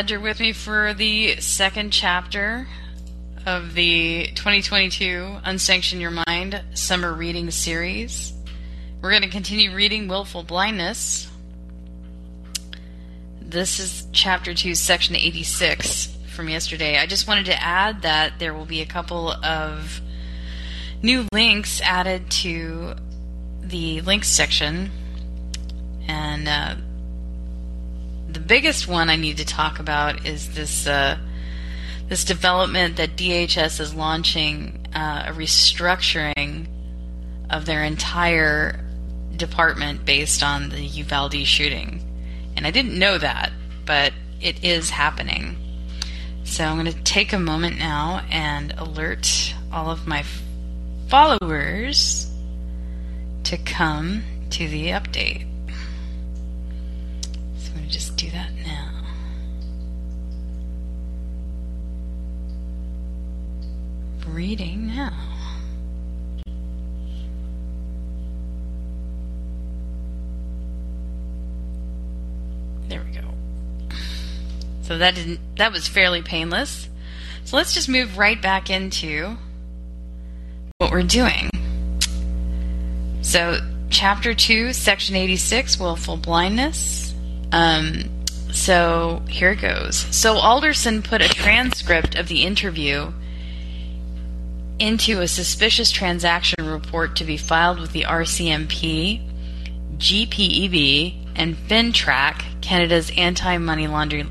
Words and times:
glad 0.00 0.10
you're 0.10 0.18
with 0.18 0.40
me 0.40 0.50
for 0.50 0.94
the 0.94 1.38
second 1.42 1.90
chapter 1.90 2.66
of 3.44 3.74
the 3.74 4.28
2022 4.34 5.40
Unsanction 5.44 6.00
Your 6.00 6.22
Mind 6.26 6.62
Summer 6.72 7.12
Reading 7.12 7.50
Series. 7.50 8.32
We're 9.02 9.10
going 9.10 9.24
to 9.24 9.28
continue 9.28 9.74
reading 9.74 10.08
Willful 10.08 10.42
Blindness. 10.42 11.30
This 13.42 13.78
is 13.78 14.06
chapter 14.10 14.54
2, 14.54 14.74
section 14.74 15.16
86 15.16 16.16
from 16.34 16.48
yesterday. 16.48 16.96
I 16.96 17.04
just 17.04 17.28
wanted 17.28 17.44
to 17.44 17.62
add 17.62 18.00
that 18.00 18.38
there 18.38 18.54
will 18.54 18.64
be 18.64 18.80
a 18.80 18.86
couple 18.86 19.30
of 19.30 20.00
new 21.02 21.26
links 21.30 21.82
added 21.82 22.30
to 22.30 22.94
the 23.60 24.00
links 24.00 24.28
section. 24.28 24.92
And 26.08 26.48
uh, 26.48 26.76
the 28.32 28.40
biggest 28.40 28.88
one 28.88 29.08
I 29.08 29.16
need 29.16 29.38
to 29.38 29.44
talk 29.44 29.78
about 29.78 30.26
is 30.26 30.54
this 30.54 30.86
uh, 30.86 31.18
this 32.08 32.24
development 32.24 32.96
that 32.96 33.16
DHS 33.16 33.80
is 33.80 33.94
launching 33.94 34.86
uh, 34.94 35.24
a 35.28 35.32
restructuring 35.32 36.66
of 37.48 37.66
their 37.66 37.84
entire 37.84 38.84
department 39.36 40.04
based 40.04 40.42
on 40.42 40.70
the 40.70 40.80
Uvalde 40.80 41.46
shooting. 41.46 42.04
And 42.56 42.66
I 42.66 42.70
didn't 42.70 42.98
know 42.98 43.16
that, 43.18 43.52
but 43.86 44.12
it 44.40 44.64
is 44.64 44.90
happening. 44.90 45.56
So 46.44 46.64
I'm 46.64 46.78
going 46.78 46.92
to 46.92 47.02
take 47.02 47.32
a 47.32 47.38
moment 47.38 47.78
now 47.78 48.24
and 48.30 48.74
alert 48.76 49.54
all 49.72 49.90
of 49.90 50.06
my 50.06 50.24
followers 51.08 52.30
to 53.44 53.56
come 53.56 54.24
to 54.50 54.68
the 54.68 54.88
update. 54.88 55.49
Just 57.90 58.16
do 58.16 58.30
that 58.30 58.50
now. 58.64 58.88
Reading 64.28 64.86
now. 64.94 65.12
There 72.88 73.02
we 73.04 73.12
go. 73.12 73.26
So 74.82 74.98
that 74.98 75.14
didn't 75.16 75.40
that 75.56 75.72
was 75.72 75.88
fairly 75.88 76.22
painless. 76.22 76.88
So 77.44 77.56
let's 77.56 77.74
just 77.74 77.88
move 77.88 78.16
right 78.18 78.40
back 78.40 78.70
into 78.70 79.36
what 80.78 80.92
we're 80.92 81.02
doing. 81.02 81.50
So 83.22 83.58
chapter 83.90 84.34
2, 84.34 84.72
section 84.72 85.16
86, 85.16 85.78
willful 85.78 86.16
blindness. 86.16 87.09
Um, 87.52 88.04
so 88.52 89.22
here 89.28 89.52
it 89.52 89.60
goes. 89.60 89.96
So 90.10 90.34
Alderson 90.34 91.02
put 91.02 91.22
a 91.22 91.28
transcript 91.28 92.14
of 92.16 92.28
the 92.28 92.42
interview 92.42 93.12
into 94.78 95.20
a 95.20 95.28
suspicious 95.28 95.90
transaction 95.90 96.66
report 96.66 97.16
to 97.16 97.24
be 97.24 97.36
filed 97.36 97.80
with 97.80 97.92
the 97.92 98.04
RCMP, 98.04 99.20
GPEB, 99.98 101.16
and 101.36 101.56
FINTRAC, 101.56 102.60
Canada's 102.60 103.10
anti 103.16 103.58
money 103.58 103.86
laundering 103.86 104.30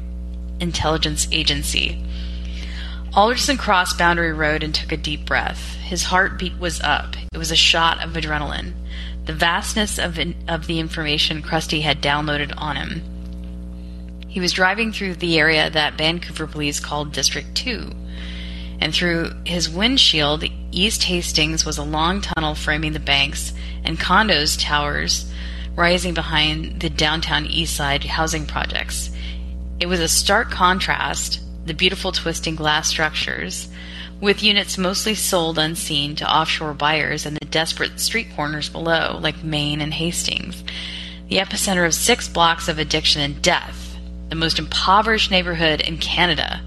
intelligence 0.60 1.28
agency. 1.32 2.04
Alderson 3.14 3.58
crossed 3.58 3.98
Boundary 3.98 4.34
Road 4.34 4.64
and 4.64 4.74
took 4.74 4.92
a 4.92 4.98
deep 4.98 5.26
breath. 5.26 5.76
His 5.76 6.04
heartbeat 6.04 6.60
was 6.60 6.80
up. 6.82 7.16
It 7.34 7.38
was 7.38 7.52
a 7.52 7.56
shot 7.56 8.04
of 8.04 8.12
adrenaline. 8.14 8.74
The 9.30 9.36
vastness 9.36 10.00
of, 10.00 10.18
in, 10.18 10.34
of 10.48 10.66
the 10.66 10.80
information 10.80 11.44
Chrustie 11.44 11.84
had 11.84 12.02
downloaded 12.02 12.52
on 12.58 12.78
him. 12.78 13.04
He 14.28 14.40
was 14.40 14.54
driving 14.54 14.92
through 14.92 15.14
the 15.18 15.38
area 15.38 15.70
that 15.70 16.00
Vancouver 16.00 16.48
police 16.48 16.80
called 16.80 17.12
District 17.12 17.54
2. 17.54 17.92
And 18.82 18.92
through 18.92 19.34
his 19.46 19.70
windshield, 19.70 20.46
East 20.72 21.04
Hastings 21.04 21.64
was 21.64 21.78
a 21.78 21.84
long 21.84 22.22
tunnel 22.22 22.56
framing 22.56 22.94
the 22.94 23.00
banks 23.00 23.54
and 23.84 24.00
condos 24.00 24.58
towers 24.60 25.32
rising 25.76 26.16
behind 26.16 26.80
the 26.80 26.90
downtown 26.90 27.46
east 27.46 27.76
side 27.76 28.06
housing 28.06 28.48
projects. 28.48 29.12
It 29.80 29.86
was 29.86 30.00
a 30.00 30.08
stark 30.08 30.50
contrast, 30.50 31.40
the 31.68 31.76
beautiful 31.76 32.12
twisting 32.12 32.56
glass 32.56 32.88
structures, 32.88 33.68
with 34.22 34.44
units 34.44 34.78
mostly 34.78 35.16
sold 35.16 35.58
unseen 35.58 36.16
to 36.16 36.30
offshore 36.30 36.74
buyers 36.74 37.26
and 37.26 37.38
the 37.38 37.46
desperate 37.46 38.00
street 38.00 38.28
corners 38.36 38.70
below, 38.70 39.18
like 39.22 39.44
Main 39.44 39.82
and 39.82 39.94
Hastings, 39.94 40.64
the 41.30 41.38
epicenter 41.38 41.86
of 41.86 41.94
six 41.94 42.28
blocks 42.28 42.68
of 42.68 42.80
addiction 42.80 43.22
and 43.22 43.42
death, 43.42 43.98
the 44.30 44.36
most 44.36 44.60
impoverished 44.60 45.32
neighborhood 45.32 45.82
in 45.82 45.98
Canada. 45.98 46.62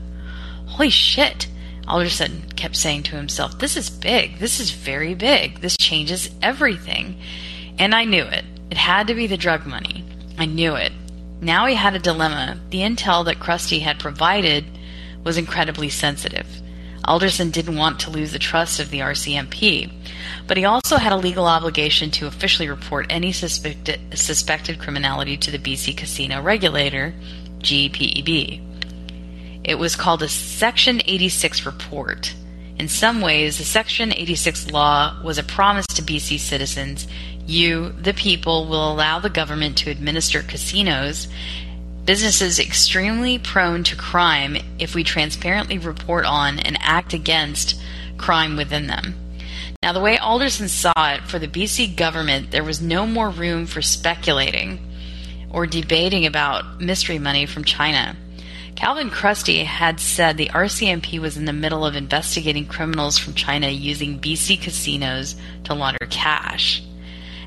Holy 0.67 0.91
shit! 0.91 1.49
Alderson 1.87 2.43
kept 2.57 2.77
saying 2.77 3.03
to 3.05 3.17
himself, 3.17 3.59
This 3.59 3.77
is 3.77 3.91
big. 3.91 4.39
This 4.39 4.61
is 4.61 4.71
very 4.71 5.15
big. 5.15 5.61
This 5.61 5.77
changes 5.77 6.31
everything. 6.41 7.21
And 7.79 7.95
I 7.95 8.05
knew 8.05 8.23
it. 8.23 8.45
It 8.71 8.77
had 8.77 9.09
to 9.09 9.15
be 9.15 9.27
the 9.27 9.37
drug 9.37 9.67
money. 9.67 10.05
I 10.39 10.47
knew 10.47 10.77
it. 10.77 10.93
Now 11.41 11.67
he 11.67 11.75
had 11.75 11.95
a 11.95 11.99
dilemma. 11.99 12.61
The 12.71 12.79
intel 12.79 13.25
that 13.25 13.41
Chrustie 13.41 13.81
had 13.81 13.99
provided 13.99 14.65
was 15.25 15.37
incredibly 15.37 15.89
sensitive. 15.89 16.47
Alderson 17.05 17.51
didn't 17.51 17.77
want 17.77 17.99
to 18.01 18.11
lose 18.11 18.33
the 18.33 18.39
trust 18.39 18.79
of 18.79 18.91
the 18.91 19.01
RCMP, 19.01 19.91
but 20.47 20.57
he 20.57 20.65
also 20.65 20.97
had 20.97 21.13
a 21.13 21.17
legal 21.17 21.47
obligation 21.47 22.11
to 22.13 22.27
officially 22.27 22.69
report 22.69 23.07
any 23.11 23.33
suspected, 23.33 24.01
suspected 24.17 24.79
criminality 24.79 25.37
to 25.37 25.51
the 25.51 25.59
BC 25.59 25.97
Casino 25.97 26.41
Regulator, 26.41 27.15
GPEB. 27.59 28.61
It 29.65 29.79
was 29.79 29.97
called 29.97 30.23
a 30.23 30.29
Section 30.29 31.03
86 31.05 31.67
report. 31.67 32.35
In 32.79 32.89
some 32.89 33.21
ways, 33.21 33.59
the 33.59 33.65
Section 33.65 34.13
86 34.13 34.71
law 34.71 35.21
was 35.23 35.39
a 35.39 35.43
promise 35.43 35.87
to 35.89 36.03
BC 36.03 36.39
citizens 36.39 37.07
you, 37.47 37.91
the 37.93 38.15
people, 38.15 38.67
will 38.69 38.93
allow 38.93 39.19
the 39.19 39.31
government 39.31 39.77
to 39.79 39.91
administer 39.91 40.43
casinos, 40.43 41.29
businesses 42.05 42.59
extremely 42.59 43.39
prone 43.39 43.85
to 43.85 43.97
crime, 43.97 44.57
if 44.79 44.95
we 44.95 45.05
transparently 45.05 45.79
report 45.79 46.25
on 46.25 46.59
and 46.59 46.79
act 46.81 47.13
against 47.13 47.81
crime 48.19 48.57
within 48.57 48.87
them. 48.87 49.15
Now, 49.83 49.93
the 49.93 50.01
way 50.01 50.17
Alderson 50.19 50.69
saw 50.69 50.93
it, 50.97 51.25
for 51.25 51.39
the 51.39 51.49
BC 51.49 51.97
government, 51.97 52.51
there 52.51 52.65
was 52.65 52.81
no 52.81 53.07
more 53.07 53.31
room 53.31 53.67
for 53.67 53.83
speculating 53.83 54.79
or 55.51 55.67
debating 55.67 56.25
about 56.25 56.81
mystery 56.81 57.19
money 57.19 57.47
from 57.47 57.65
China. 57.65 58.17
Calvin 58.75 59.11
Chrustie 59.11 59.65
had 59.65 60.01
said 60.01 60.37
the 60.37 60.49
RCMP 60.49 61.19
was 61.19 61.37
in 61.37 61.45
the 61.45 61.53
middle 61.53 61.85
of 61.85 61.95
investigating 61.95 62.67
criminals 62.67 63.19
from 63.19 63.35
China 63.35 63.69
using 63.69 64.19
BC 64.19 64.61
casinos 64.61 65.37
to 65.65 65.75
launder 65.75 66.07
cash. 66.09 66.83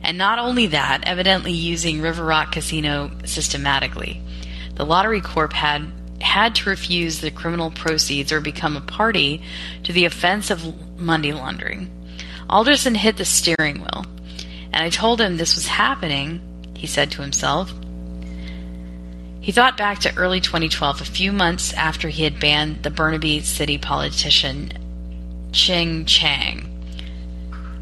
And 0.03 0.17
not 0.17 0.37
only 0.37 0.67
that, 0.67 1.01
evidently 1.05 1.51
using 1.51 1.99
River 1.99 2.23
Rock 2.23 2.51
Casino 2.51 3.11
systematically. 3.25 4.21
The 4.75 4.85
Lottery 4.85 5.21
Corp 5.21 5.53
had 5.53 5.91
had 6.21 6.55
to 6.55 6.69
refuse 6.69 7.19
the 7.19 7.31
criminal 7.31 7.71
proceeds 7.71 8.31
or 8.31 8.41
become 8.41 8.75
a 8.75 8.81
party 8.81 9.41
to 9.83 9.93
the 9.93 10.05
offense 10.05 10.49
of 10.49 10.99
money 10.99 11.33
laundering. 11.33 11.89
Alderson 12.49 12.95
hit 12.95 13.17
the 13.17 13.25
steering 13.25 13.79
wheel, 13.79 14.05
and 14.71 14.83
I 14.83 14.89
told 14.89 15.19
him 15.19 15.37
this 15.37 15.55
was 15.55 15.67
happening, 15.67 16.41
he 16.75 16.87
said 16.87 17.11
to 17.11 17.21
himself. 17.21 17.73
He 19.41 19.51
thought 19.51 19.77
back 19.77 19.99
to 19.99 20.15
early 20.17 20.39
2012, 20.39 21.01
a 21.01 21.05
few 21.05 21.31
months 21.31 21.73
after 21.73 22.09
he 22.09 22.23
had 22.23 22.39
banned 22.39 22.83
the 22.83 22.89
Burnaby 22.89 23.41
city 23.41 23.77
politician 23.77 24.71
Ching 25.51 26.05
Chang. 26.05 26.71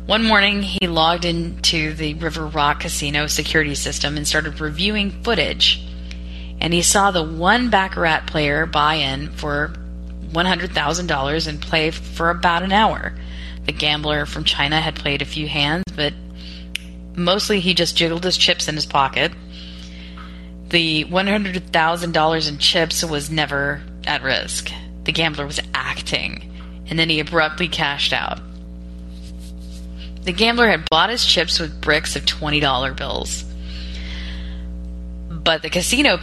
One 0.06 0.24
morning, 0.26 0.62
he 0.62 0.88
logged 0.88 1.24
into 1.24 1.94
the 1.94 2.14
River 2.16 2.46
Rock 2.46 2.82
Casino 2.82 3.28
security 3.28 3.76
system 3.76 4.18
and 4.18 4.28
started 4.28 4.60
reviewing 4.60 5.24
footage. 5.24 5.82
And 6.64 6.74
he 6.74 6.82
saw 6.82 7.12
the 7.12 7.24
one 7.24 7.70
Baccarat 7.70 8.22
player 8.26 8.66
buy 8.66 8.96
in 8.96 9.30
for 9.34 9.72
$100,000 10.32 11.48
and 11.48 11.62
play 11.62 11.92
for 11.92 12.32
about 12.32 12.64
an 12.64 12.72
hour. 12.72 13.14
The 13.66 13.72
gambler 13.72 14.26
from 14.26 14.44
China 14.44 14.82
had 14.82 14.96
played 14.96 15.22
a 15.22 15.26
few 15.26 15.48
hands, 15.48 15.84
but 15.96 16.14
mostly 17.16 17.60
he 17.60 17.76
just 17.76 17.96
jiggled 17.96 18.24
his 18.24 18.38
chips 18.38 18.68
in 18.68 18.74
his 18.74 18.88
pocket 18.88 19.32
the 20.74 21.06
$100,000 21.06 22.50
in 22.50 22.58
chips 22.58 23.04
was 23.04 23.30
never 23.30 23.80
at 24.08 24.24
risk. 24.24 24.72
The 25.04 25.12
gambler 25.12 25.46
was 25.46 25.60
acting, 25.76 26.52
and 26.88 26.98
then 26.98 27.10
he 27.10 27.20
abruptly 27.20 27.68
cashed 27.68 28.12
out. 28.12 28.40
The 30.24 30.34
gambler 30.34 30.68
had 30.68 30.90
bought 30.90 31.12
his 31.12 31.24
chips 31.24 31.60
with 31.60 31.80
bricks 31.80 32.16
of 32.16 32.26
$20 32.26 32.98
bills. 32.98 33.44
But 35.30 35.62
the 35.62 35.70
casino 35.70 36.18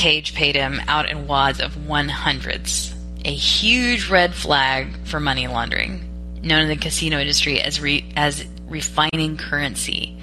cage 0.00 0.34
paid 0.34 0.56
him 0.56 0.80
out 0.88 1.10
in 1.10 1.26
wads 1.26 1.60
of 1.60 1.74
100s, 1.76 2.94
a 3.26 3.34
huge 3.34 4.08
red 4.08 4.32
flag 4.32 4.96
for 5.04 5.20
money 5.20 5.46
laundering, 5.46 6.08
known 6.42 6.62
in 6.62 6.68
the 6.68 6.76
casino 6.76 7.18
industry 7.18 7.60
as, 7.60 7.82
re- 7.82 8.10
as 8.16 8.46
refining 8.66 9.36
currency. 9.36 10.16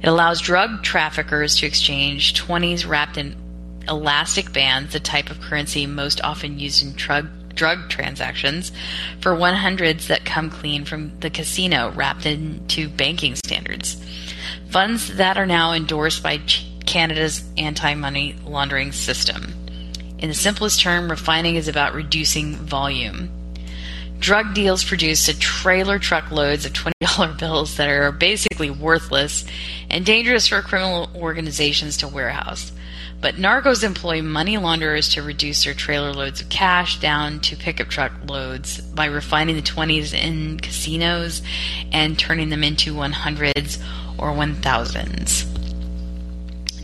It 0.00 0.06
allows 0.06 0.40
drug 0.40 0.84
traffickers 0.84 1.56
to 1.56 1.66
exchange 1.66 2.40
20s 2.40 2.88
wrapped 2.88 3.16
in 3.16 3.34
elastic 3.88 4.52
bands, 4.52 4.92
the 4.92 5.00
type 5.00 5.28
of 5.28 5.40
currency 5.40 5.86
most 5.86 6.20
often 6.22 6.60
used 6.60 6.84
in 6.84 6.92
drug, 6.92 7.26
drug 7.52 7.88
transactions, 7.88 8.70
for 9.20 9.34
100s 9.34 10.06
that 10.06 10.24
come 10.24 10.50
clean 10.50 10.84
from 10.84 11.18
the 11.18 11.30
casino 11.30 11.90
wrapped 11.96 12.26
into 12.26 12.88
banking 12.90 13.34
standards. 13.34 14.00
Funds 14.70 15.16
that 15.16 15.36
are 15.36 15.46
now 15.46 15.72
endorsed 15.72 16.22
by 16.22 16.36
Canada's 16.96 17.44
anti 17.58 17.92
money 17.92 18.34
laundering 18.46 18.90
system. 18.90 19.52
In 20.18 20.30
the 20.30 20.34
simplest 20.34 20.80
term, 20.80 21.10
refining 21.10 21.56
is 21.56 21.68
about 21.68 21.92
reducing 21.92 22.54
volume. 22.56 23.28
Drug 24.18 24.54
deals 24.54 24.82
produce 24.82 25.28
a 25.28 25.38
trailer 25.38 25.98
truckloads 25.98 26.64
of 26.64 26.72
$20 26.72 27.38
bills 27.38 27.76
that 27.76 27.90
are 27.90 28.10
basically 28.12 28.70
worthless 28.70 29.44
and 29.90 30.06
dangerous 30.06 30.48
for 30.48 30.62
criminal 30.62 31.10
organizations 31.14 31.98
to 31.98 32.08
warehouse. 32.08 32.72
But 33.20 33.34
narcos 33.34 33.84
employ 33.84 34.22
money 34.22 34.56
launderers 34.56 35.10
to 35.10 35.22
reduce 35.22 35.64
their 35.64 35.74
trailer 35.74 36.14
loads 36.14 36.40
of 36.40 36.48
cash 36.48 36.98
down 36.98 37.40
to 37.40 37.56
pickup 37.56 37.88
truck 37.88 38.12
loads 38.26 38.80
by 38.80 39.04
refining 39.04 39.56
the 39.56 39.60
20s 39.60 40.14
in 40.14 40.58
casinos 40.60 41.42
and 41.92 42.18
turning 42.18 42.48
them 42.48 42.64
into 42.64 42.94
100s 42.94 43.84
or 44.16 44.30
1000s. 44.30 45.55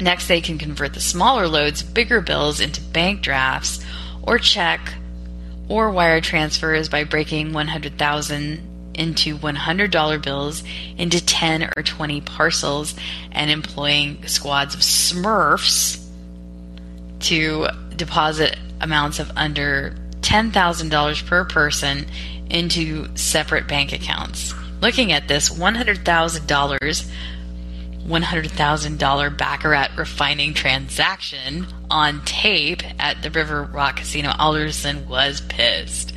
Next, 0.03 0.27
they 0.27 0.41
can 0.41 0.59
convert 0.59 0.95
the 0.95 1.01
smaller 1.01 1.47
loads, 1.47 1.85
bigger 1.85 2.21
bills, 2.21 2.59
into 2.61 2.81
bank 2.81 3.23
drafts 3.23 3.79
or 4.25 4.37
check 4.37 4.95
or 5.69 5.91
wire 5.91 6.21
transfers 6.21 6.89
by 6.89 7.05
breaking 7.05 7.53
100,000 7.53 8.69
into 8.95 9.39
$100 9.39 10.23
bills 10.23 10.65
into 10.99 11.25
10 11.25 11.71
or 11.77 11.83
20 11.85 12.21
parcels 12.23 12.97
and 13.31 13.49
employing 13.49 14.27
squads 14.27 14.75
of 14.75 14.81
smurfs 14.81 16.05
to 17.21 17.69
deposit 17.95 18.59
amounts 18.81 19.21
of 19.21 19.31
under 19.37 19.95
$10,000 20.21 21.27
per 21.27 21.45
person 21.45 22.07
into 22.51 23.09
separate 23.17 23.69
bank 23.69 23.93
accounts. 23.93 24.53
Looking 24.81 25.13
at 25.13 25.29
this, 25.29 25.49
$100,000 25.49 27.11
$100,000 28.07 29.39
Baccarat 29.39 29.91
refining 29.97 30.55
transaction 30.55 31.67
on 31.91 32.25
tape 32.25 32.83
at 32.99 33.23
the 33.23 33.31
River 33.31 33.63
Rock 33.63 33.97
Casino, 33.97 34.33
Alderson 34.39 35.09
was 35.09 35.41
pissed. 35.41 36.13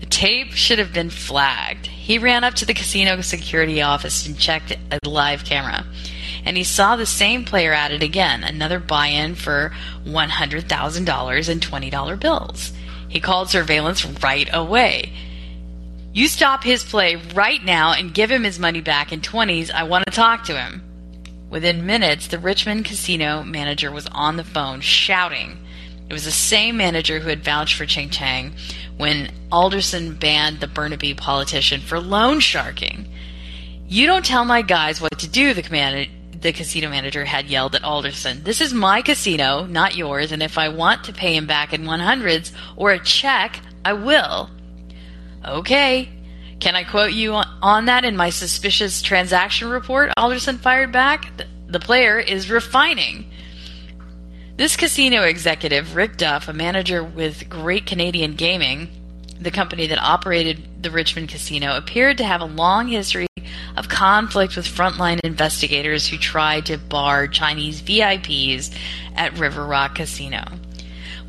The 0.00 0.06
tape 0.06 0.52
should 0.52 0.78
have 0.78 0.92
been 0.92 1.10
flagged. 1.10 1.86
He 1.86 2.18
ran 2.18 2.44
up 2.44 2.54
to 2.54 2.64
the 2.64 2.74
casino 2.74 3.20
security 3.20 3.82
office 3.82 4.26
and 4.26 4.38
checked 4.38 4.76
a 4.90 5.08
live 5.08 5.44
camera. 5.44 5.84
And 6.44 6.56
he 6.56 6.64
saw 6.64 6.96
the 6.96 7.04
same 7.04 7.44
player 7.44 7.72
at 7.72 7.90
it 7.90 8.02
again, 8.02 8.44
another 8.44 8.78
buy 8.78 9.08
in 9.08 9.34
for 9.34 9.72
$100,000 10.06 11.48
in 11.48 11.60
$20 11.60 12.20
bills. 12.20 12.72
He 13.08 13.20
called 13.20 13.50
surveillance 13.50 14.04
right 14.22 14.48
away. 14.52 15.12
You 16.12 16.28
stop 16.28 16.62
his 16.64 16.84
play 16.84 17.16
right 17.34 17.62
now 17.62 17.92
and 17.92 18.14
give 18.14 18.30
him 18.30 18.44
his 18.44 18.58
money 18.58 18.80
back 18.80 19.12
in 19.12 19.20
20s. 19.20 19.70
I 19.70 19.82
want 19.82 20.04
to 20.06 20.12
talk 20.12 20.44
to 20.44 20.58
him. 20.58 20.87
Within 21.50 21.86
minutes, 21.86 22.26
the 22.26 22.38
Richmond 22.38 22.84
casino 22.84 23.42
manager 23.42 23.90
was 23.90 24.06
on 24.12 24.36
the 24.36 24.44
phone 24.44 24.80
shouting. 24.80 25.58
It 26.08 26.12
was 26.12 26.24
the 26.24 26.30
same 26.30 26.76
manager 26.76 27.18
who 27.18 27.28
had 27.28 27.44
vouched 27.44 27.74
for 27.74 27.86
Ching 27.86 28.10
Chang 28.10 28.54
when 28.96 29.30
Alderson 29.50 30.14
banned 30.14 30.60
the 30.60 30.66
Burnaby 30.66 31.14
politician 31.14 31.80
for 31.80 32.00
loan 32.00 32.40
sharking. 32.40 33.08
You 33.86 34.06
don't 34.06 34.24
tell 34.24 34.44
my 34.44 34.62
guys 34.62 35.00
what 35.00 35.18
to 35.18 35.28
do, 35.28 35.54
the, 35.54 36.08
the 36.38 36.52
casino 36.52 36.90
manager 36.90 37.24
had 37.24 37.46
yelled 37.46 37.74
at 37.74 37.84
Alderson. 37.84 38.42
This 38.42 38.60
is 38.60 38.74
my 38.74 39.00
casino, 39.00 39.64
not 39.64 39.96
yours, 39.96 40.32
and 40.32 40.42
if 40.42 40.58
I 40.58 40.68
want 40.68 41.04
to 41.04 41.12
pay 41.12 41.34
him 41.34 41.46
back 41.46 41.72
in 41.72 41.84
100s 41.84 42.52
or 42.76 42.90
a 42.90 42.98
check, 43.02 43.60
I 43.84 43.94
will. 43.94 44.50
Okay, 45.44 46.10
can 46.60 46.74
I 46.74 46.84
quote 46.84 47.12
you 47.12 47.34
on 47.34 47.86
that 47.86 48.04
in 48.04 48.16
my 48.16 48.30
suspicious 48.30 49.00
transaction 49.00 49.68
report? 49.68 50.10
Alderson 50.16 50.58
fired 50.58 50.92
back. 50.92 51.30
The 51.68 51.78
player 51.80 52.18
is 52.18 52.50
refining. 52.50 53.30
This 54.56 54.76
casino 54.76 55.22
executive, 55.22 55.94
Rick 55.94 56.16
Duff, 56.16 56.48
a 56.48 56.52
manager 56.52 57.04
with 57.04 57.48
Great 57.48 57.86
Canadian 57.86 58.34
Gaming, 58.34 58.88
the 59.40 59.52
company 59.52 59.86
that 59.86 60.02
operated 60.02 60.82
the 60.82 60.90
Richmond 60.90 61.28
casino, 61.28 61.76
appeared 61.76 62.18
to 62.18 62.24
have 62.24 62.40
a 62.40 62.46
long 62.46 62.88
history 62.88 63.28
of 63.76 63.88
conflict 63.88 64.56
with 64.56 64.66
frontline 64.66 65.20
investigators 65.22 66.08
who 66.08 66.18
tried 66.18 66.66
to 66.66 66.76
bar 66.76 67.28
Chinese 67.28 67.80
VIPs 67.80 68.76
at 69.14 69.38
River 69.38 69.64
Rock 69.64 69.94
Casino. 69.94 70.42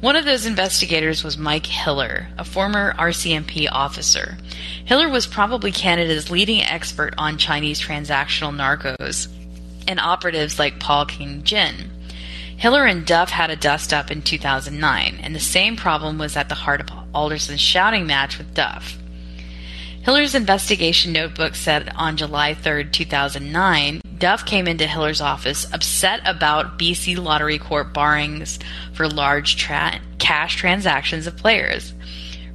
One 0.02 0.16
of 0.16 0.24
those 0.24 0.46
investigators 0.46 1.26
was 1.26 1.38
Mike 1.38 1.66
Hiller, 1.66 2.28
a 2.38 2.46
former 2.46 2.94
RCMP 2.94 3.68
officer. 3.70 4.38
Hiller 4.86 5.10
was 5.10 5.28
probably 5.28 5.74
Canada's 5.74 6.32
leading 6.32 6.62
expert 6.62 7.14
on 7.18 7.38
Chinese 7.38 7.82
transactional 7.82 8.56
narcos 8.56 9.28
and 9.90 10.00
operatives 10.00 10.58
like 10.58 10.80
Paul 10.80 11.06
King 11.06 11.44
Jin. 11.44 11.92
Hiller 12.56 12.86
and 12.86 13.06
Duff 13.06 13.30
had 13.30 13.50
a 13.50 13.58
dust 13.58 13.92
up 13.92 14.10
in 14.10 14.22
2009, 14.22 15.20
and 15.22 15.36
the 15.36 15.40
same 15.40 15.76
problem 15.76 16.18
was 16.18 16.38
at 16.38 16.48
the 16.48 16.56
heart 16.56 16.80
of 16.80 16.88
Alderson's 17.14 17.60
shouting 17.60 18.08
match 18.08 18.38
with 18.38 18.54
Duff. 18.54 18.99
Hiller's 20.10 20.34
investigation 20.34 21.14
notebook 21.14 21.54
said 21.54 21.92
on 21.96 22.18
July 22.18 22.56
3, 22.56 22.86
2009, 22.86 24.02
Duff 24.18 24.44
came 24.44 24.68
into 24.68 24.88
Hiller's 24.88 25.22
office 25.22 25.72
upset 25.72 26.22
about 26.26 26.80
BC 26.80 27.24
Lottery 27.24 27.60
Corp 27.60 27.94
borrowings 27.94 28.58
for 28.94 29.08
large 29.08 29.56
tra- 29.58 30.02
cash 30.18 30.56
transactions 30.56 31.28
of 31.28 31.38
players. 31.38 31.94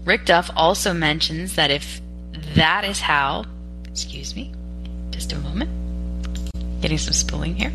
Rick 0.04 0.26
Duff 0.26 0.50
also 0.56 0.92
mentions 0.92 1.54
that 1.54 1.70
if 1.70 2.00
that 2.56 2.82
is 2.84 2.98
how, 2.98 3.44
excuse 3.84 4.34
me, 4.34 4.52
just 5.12 5.32
a 5.32 5.38
moment, 5.38 5.70
getting 6.80 6.98
some 6.98 7.14
spooling 7.14 7.54
here. 7.54 7.72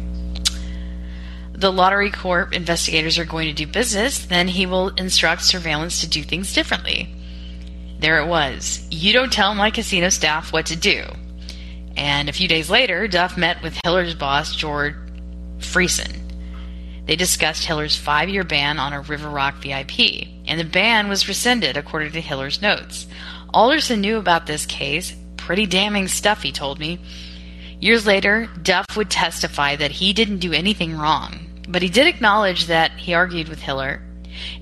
The 1.53 1.71
Lottery 1.71 2.11
Corp 2.11 2.51
investigators 2.51 3.17
are 3.17 3.23
going 3.23 3.47
to 3.47 3.53
do 3.53 3.65
business, 3.65 4.25
then 4.25 4.49
he 4.49 4.65
will 4.65 4.89
instruct 4.89 5.41
surveillance 5.41 6.01
to 6.01 6.09
do 6.09 6.21
things 6.21 6.53
differently. 6.53 7.15
There 7.99 8.19
it 8.19 8.27
was. 8.27 8.87
You 8.89 9.11
don't 9.11 9.31
tell 9.31 9.53
my 9.55 9.71
casino 9.71 10.09
staff 10.09 10.53
what 10.53 10.67
to 10.67 10.75
do. 10.75 11.03
And 11.97 12.29
a 12.29 12.33
few 12.33 12.47
days 12.47 12.69
later, 12.69 13.07
Duff 13.07 13.37
met 13.37 13.61
with 13.61 13.77
Hiller's 13.83 14.15
boss, 14.15 14.55
George 14.55 14.95
Friesen. 15.57 16.15
They 17.05 17.17
discussed 17.17 17.65
Hiller's 17.65 17.97
five 17.97 18.29
year 18.29 18.43
ban 18.45 18.79
on 18.79 18.93
a 18.93 19.01
River 19.01 19.29
Rock 19.29 19.55
VIP, 19.55 20.27
and 20.47 20.59
the 20.59 20.63
ban 20.63 21.09
was 21.09 21.27
rescinded 21.27 21.75
according 21.75 22.13
to 22.13 22.21
Hiller's 22.21 22.61
notes. 22.61 23.07
Alderson 23.53 23.99
knew 23.99 24.17
about 24.17 24.45
this 24.45 24.65
case. 24.65 25.13
Pretty 25.35 25.65
damning 25.65 26.07
stuff, 26.07 26.41
he 26.41 26.51
told 26.51 26.79
me. 26.79 26.99
Years 27.81 28.05
later, 28.05 28.47
Duff 28.61 28.85
would 28.95 29.09
testify 29.09 29.75
that 29.75 29.91
he 29.91 30.13
didn't 30.13 30.37
do 30.39 30.53
anything 30.53 30.97
wrong, 30.97 31.47
but 31.67 31.81
he 31.81 31.89
did 31.89 32.07
acknowledge 32.07 32.67
that 32.67 32.91
he 32.91 33.13
argued 33.13 33.49
with 33.49 33.59
Hiller 33.59 34.01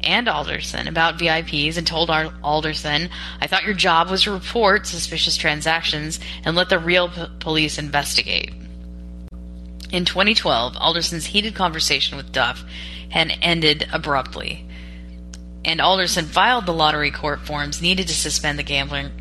and 0.02 0.28
Alderson 0.28 0.88
about 0.88 1.18
VIPs 1.18 1.78
and 1.78 1.86
told 1.86 2.10
Alderson, 2.10 3.10
I 3.42 3.48
thought 3.48 3.66
your 3.66 3.74
job 3.74 4.10
was 4.10 4.24
to 4.24 4.32
report 4.32 4.88
suspicious 4.88 5.38
transactions 5.38 6.20
and 6.44 6.56
let 6.56 6.70
the 6.70 6.80
real 6.80 7.10
p- 7.10 7.26
police 7.40 7.78
investigate. 7.78 8.54
In 9.92 10.06
2012, 10.06 10.76
Alderson's 10.76 11.28
heated 11.28 11.56
conversation 11.56 12.18
with 12.18 12.32
Duff 12.32 12.64
had 13.10 13.38
ended 13.42 13.88
abruptly, 13.94 14.68
and 15.64 15.80
Alderson 15.80 16.26
filed 16.26 16.66
the 16.66 16.74
Lottery 16.74 17.12
Corp 17.12 17.42
forms 17.42 17.82
needed 17.82 18.08
to 18.08 18.14
suspend 18.14 18.60
the 18.60 18.64
gambler 18.64 19.12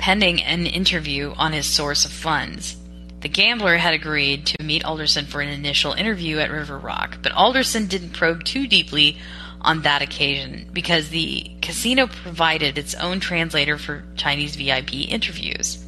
pending 0.00 0.42
an 0.42 0.64
interview 0.66 1.34
on 1.36 1.52
his 1.52 1.66
source 1.66 2.06
of 2.06 2.10
funds. 2.10 2.74
The 3.20 3.28
gambler 3.28 3.76
had 3.76 3.92
agreed 3.92 4.46
to 4.46 4.62
meet 4.64 4.82
Alderson 4.82 5.26
for 5.26 5.42
an 5.42 5.50
initial 5.50 5.92
interview 5.92 6.38
at 6.38 6.50
River 6.50 6.78
Rock, 6.78 7.18
but 7.22 7.32
Alderson 7.32 7.86
didn't 7.86 8.14
probe 8.14 8.44
too 8.44 8.66
deeply 8.66 9.18
on 9.62 9.82
that 9.82 10.02
occasion 10.02 10.68
because 10.72 11.10
the 11.10 11.50
casino 11.60 12.06
provided 12.06 12.78
its 12.78 12.94
own 12.94 13.20
translator 13.20 13.76
for 13.78 14.04
Chinese 14.16 14.56
VIP 14.56 14.94
interviews. 15.10 15.84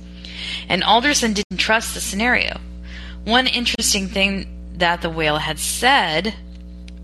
And 0.68 0.82
Alderson 0.82 1.32
didn't 1.32 1.58
trust 1.58 1.94
the 1.94 2.00
scenario. 2.00 2.58
One 3.24 3.46
interesting 3.46 4.08
thing 4.08 4.74
that 4.78 5.02
the 5.02 5.10
whale 5.10 5.38
had 5.38 5.58
said 5.58 6.34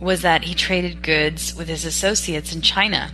was 0.01 0.23
that 0.23 0.45
he 0.45 0.55
traded 0.55 1.03
goods 1.03 1.55
with 1.55 1.69
his 1.69 1.85
associates 1.85 2.55
in 2.55 2.61
China. 2.61 3.11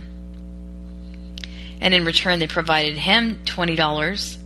And 1.81 1.93
in 1.93 2.05
return, 2.05 2.39
they 2.39 2.47
provided 2.47 2.97
him 2.97 3.39
$20 3.45 4.37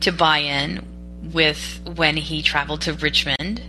to 0.00 0.12
buy 0.12 0.38
in 0.38 0.84
with 1.32 1.80
when 1.96 2.16
he 2.16 2.42
traveled 2.42 2.82
to 2.82 2.92
Richmond 2.94 3.62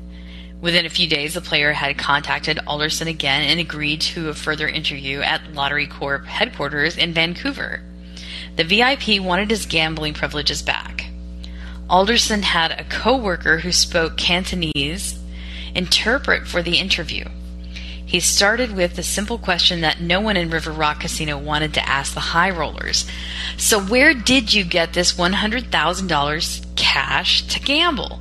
Within 0.61 0.85
a 0.85 0.89
few 0.89 1.07
days, 1.07 1.35
the 1.35 1.41
player 1.41 1.71
had 1.71 1.97
contacted 1.97 2.59
Alderson 2.67 3.07
again 3.07 3.43
and 3.43 3.59
agreed 3.59 4.01
to 4.01 4.27
a 4.27 4.33
further 4.33 4.67
interview 4.67 5.21
at 5.21 5.53
Lottery 5.53 5.87
Corp 5.87 6.25
headquarters 6.25 6.97
in 6.97 7.13
Vancouver. 7.13 7.81
The 8.57 8.65
VIP 8.65 9.21
wanted 9.21 9.51
his 9.51 9.65
gambling 9.65 10.13
privileges 10.13 10.61
back. 10.61 11.05
Alderson 11.89 12.43
had 12.43 12.71
a 12.71 12.83
co 12.83 13.15
worker 13.15 13.59
who 13.59 13.71
spoke 13.71 14.17
Cantonese 14.17 15.17
interpret 15.73 16.45
for 16.45 16.61
the 16.61 16.77
interview. 16.77 17.23
He 18.05 18.19
started 18.19 18.75
with 18.75 18.95
the 18.95 19.03
simple 19.03 19.37
question 19.37 19.81
that 19.81 20.01
no 20.01 20.19
one 20.19 20.35
in 20.35 20.49
River 20.49 20.71
Rock 20.71 21.01
Casino 21.01 21.37
wanted 21.37 21.75
to 21.75 21.87
ask 21.87 22.13
the 22.13 22.19
high 22.19 22.49
rollers. 22.49 23.05
So, 23.55 23.79
where 23.79 24.13
did 24.13 24.53
you 24.53 24.63
get 24.63 24.93
this 24.93 25.13
$100,000 25.13 26.75
cash 26.75 27.47
to 27.47 27.59
gamble? 27.59 28.19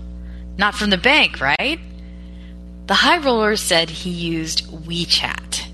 Not 0.59 0.75
from 0.75 0.90
the 0.90 0.99
bank, 0.99 1.40
right? 1.40 1.80
The 2.88 2.95
high 2.95 3.18
rollers 3.18 3.61
said 3.61 3.90
he 3.90 4.09
used 4.09 4.66
WeChat, 4.68 5.66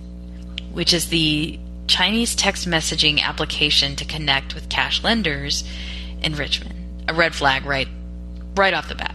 which 0.72 0.92
is 0.92 1.10
the 1.10 1.60
Chinese 1.86 2.34
text 2.34 2.68
messaging 2.68 3.22
application 3.22 3.94
to 3.96 4.04
connect 4.04 4.52
with 4.52 4.68
cash 4.68 5.04
lenders 5.04 5.62
in 6.22 6.34
Richmond. 6.34 6.74
A 7.06 7.14
red 7.14 7.32
flag 7.32 7.66
right 7.66 7.86
right 8.56 8.74
off 8.74 8.88
the 8.88 8.96
bat. 8.96 9.14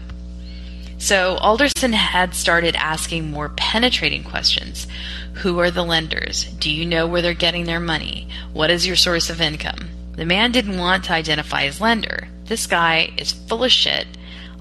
So 0.96 1.36
Alderson 1.36 1.92
had 1.92 2.34
started 2.34 2.74
asking 2.74 3.30
more 3.30 3.50
penetrating 3.50 4.24
questions. 4.24 4.86
Who 5.34 5.58
are 5.60 5.70
the 5.70 5.84
lenders? 5.84 6.44
Do 6.44 6.70
you 6.70 6.86
know 6.86 7.06
where 7.06 7.20
they're 7.20 7.34
getting 7.34 7.66
their 7.66 7.80
money? 7.80 8.28
What 8.54 8.70
is 8.70 8.86
your 8.86 8.96
source 8.96 9.28
of 9.28 9.42
income? 9.42 9.90
The 10.16 10.24
man 10.24 10.52
didn't 10.52 10.78
want 10.78 11.04
to 11.04 11.12
identify 11.12 11.64
his 11.64 11.82
lender. 11.82 12.28
This 12.46 12.66
guy 12.66 13.12
is 13.18 13.32
full 13.32 13.62
of 13.62 13.70
shit. 13.70 14.06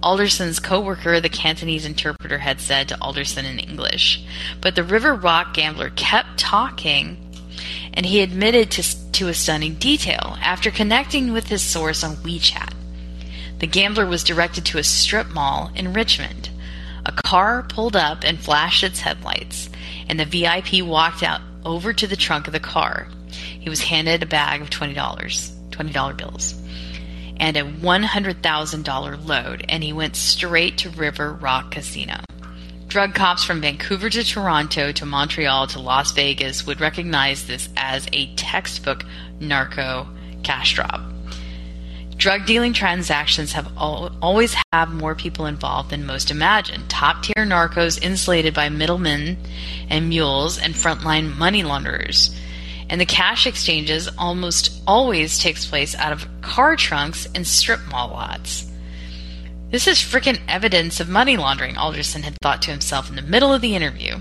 Alderson's 0.02 0.60
co-worker, 0.60 1.20
the 1.20 1.30
Cantonese 1.30 1.86
interpreter, 1.86 2.40
had 2.40 2.60
said 2.60 2.90
to 2.90 3.02
Alderson 3.02 3.46
in 3.46 3.60
English. 3.60 4.24
But 4.62 4.76
the 4.76 4.84
River 4.84 5.14
Rock 5.14 5.54
gambler 5.54 5.90
kept 5.90 6.40
talking, 6.40 7.18
and 7.94 8.06
he 8.06 8.22
admitted 8.22 8.72
to, 8.72 9.12
to 9.12 9.28
a 9.28 9.34
stunning 9.34 9.76
detail 9.76 10.38
after 10.42 10.72
connecting 10.72 11.34
with 11.34 11.48
his 11.48 11.62
source 11.62 12.04
on 12.04 12.16
WeChat. 12.18 12.74
The 13.60 13.68
gambler 13.68 14.06
was 14.06 14.24
directed 14.24 14.66
to 14.68 14.78
a 14.78 14.84
strip 14.84 15.30
mall 15.30 15.72
in 15.76 15.94
Richmond. 15.94 16.50
A 17.06 17.12
car 17.12 17.64
pulled 17.64 17.96
up 17.96 18.24
and 18.24 18.40
flashed 18.40 18.84
its 18.84 19.02
headlights, 19.02 19.70
and 20.08 20.20
the 20.20 20.26
VIP 20.26 20.86
walked 20.86 21.24
out 21.24 21.42
over 21.66 21.92
to 21.94 22.08
the 22.08 22.16
trunk 22.16 22.48
of 22.48 22.54
the 22.54 22.60
car. 22.60 23.08
He 23.32 23.70
was 23.70 23.82
handed 23.82 24.24
a 24.24 24.26
bag 24.26 24.62
of 24.62 24.70
$20, 24.70 24.96
$20 24.96 26.18
bills, 26.18 26.54
and 27.40 27.58
a 27.58 27.64
$100,000 27.64 29.28
load, 29.28 29.66
and 29.70 29.84
he 29.84 29.94
went 29.94 30.16
straight 30.16 30.78
to 30.80 30.90
River 30.90 31.34
Rock 31.34 31.72
Casino. 31.72 32.18
Drug 32.88 33.14
cops 33.14 33.44
from 33.44 33.62
Vancouver 33.62 34.10
to 34.10 34.24
Toronto 34.24 34.92
to 34.92 35.06
Montreal 35.06 35.68
to 35.68 35.80
Las 35.80 36.12
Vegas 36.12 36.66
would 36.66 36.82
recognize 36.82 37.46
this 37.46 37.70
as 37.78 38.08
a 38.12 38.34
textbook 38.36 39.06
narco 39.40 40.08
cash 40.44 40.74
drop. 40.74 41.02
Drug 42.18 42.46
dealing 42.46 42.74
transactions 42.74 43.54
have 43.54 43.72
al- 43.78 44.12
always 44.22 44.54
have 44.74 44.92
more 44.92 45.16
people 45.16 45.46
involved 45.46 45.92
than 45.92 46.06
most 46.06 46.32
imagine. 46.32 46.86
Top 46.88 47.24
tier 47.24 47.46
narcos 47.46 48.02
insulated 48.02 48.54
by 48.54 48.68
middlemen 48.68 49.38
and 49.88 50.10
mules 50.10 50.58
and 50.58 50.74
frontline 50.74 51.38
money 51.38 51.64
launderers. 51.64 52.36
And 52.90 53.00
the 53.00 53.06
cash 53.06 53.46
exchanges 53.46 54.10
almost 54.18 54.82
always 54.88 55.38
takes 55.38 55.66
place 55.66 55.96
out 55.96 56.12
of 56.12 56.28
car 56.42 56.76
trunks 56.76 57.28
and 57.36 57.46
strip 57.46 57.80
mall 57.88 58.10
lots. 58.10 58.66
This 59.70 59.86
is 59.86 60.00
frickin' 60.00 60.40
evidence 60.48 61.00
of 61.00 61.08
money 61.08 61.38
laundering, 61.38 61.78
Alderson 61.78 62.24
had 62.24 62.36
thought 62.42 62.64
to 62.64 62.72
himself 62.72 63.08
in 63.08 63.16
the 63.16 63.22
middle 63.22 63.54
of 63.54 63.62
the 63.62 63.76
interview. 63.76 64.18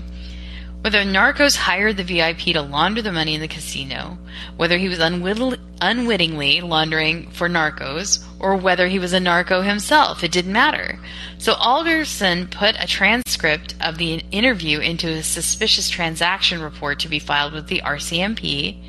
Whether 0.81 1.03
Narcos 1.03 1.57
hired 1.57 1.97
the 1.97 2.05
VIP 2.05 2.53
to 2.53 2.61
launder 2.61 3.01
the 3.01 3.11
money 3.11 3.35
in 3.35 3.41
the 3.41 3.49
casino, 3.49 4.17
whether 4.55 4.77
he 4.77 4.87
was 4.87 4.99
unwittingly 4.99 6.61
laundering 6.61 7.29
for 7.31 7.49
Narcos, 7.49 8.23
or 8.39 8.55
whether 8.55 8.87
he 8.87 8.97
was 8.97 9.11
a 9.11 9.19
narco 9.19 9.61
himself, 9.61 10.23
it 10.23 10.31
didn't 10.31 10.53
matter. 10.53 10.97
So 11.37 11.53
Alderson 11.53 12.47
put 12.47 12.75
a 12.79 12.87
transcript 12.87 13.75
of 13.81 13.97
the 13.97 14.23
interview 14.31 14.79
into 14.79 15.09
a 15.09 15.21
suspicious 15.21 15.89
transaction 15.89 16.61
report 16.61 16.99
to 16.99 17.09
be 17.09 17.19
filed 17.19 17.51
with 17.51 17.67
the 17.67 17.81
RCMP, 17.81 18.81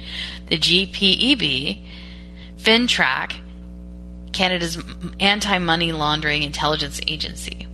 the 0.47 0.59
GPEB, 0.59 1.85
FINTRAC, 2.56 3.32
Canada's 4.32 4.78
anti 5.18 5.59
money 5.59 5.90
laundering 5.90 6.44
intelligence 6.44 7.00
agency. 7.09 7.66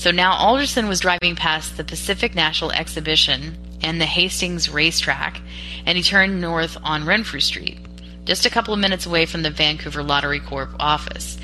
So 0.00 0.10
now 0.10 0.32
Alderson 0.32 0.88
was 0.88 1.00
driving 1.00 1.36
past 1.36 1.76
the 1.76 1.84
Pacific 1.84 2.34
National 2.34 2.72
Exhibition 2.72 3.58
and 3.82 4.00
the 4.00 4.06
Hastings 4.06 4.70
Racetrack, 4.70 5.42
and 5.84 5.98
he 5.98 6.02
turned 6.02 6.40
north 6.40 6.78
on 6.82 7.04
Renfrew 7.04 7.40
Street, 7.40 7.78
just 8.24 8.46
a 8.46 8.50
couple 8.50 8.72
of 8.72 8.80
minutes 8.80 9.04
away 9.04 9.26
from 9.26 9.42
the 9.42 9.50
Vancouver 9.50 10.02
Lottery 10.02 10.40
Corp 10.40 10.70
office. 10.80 11.36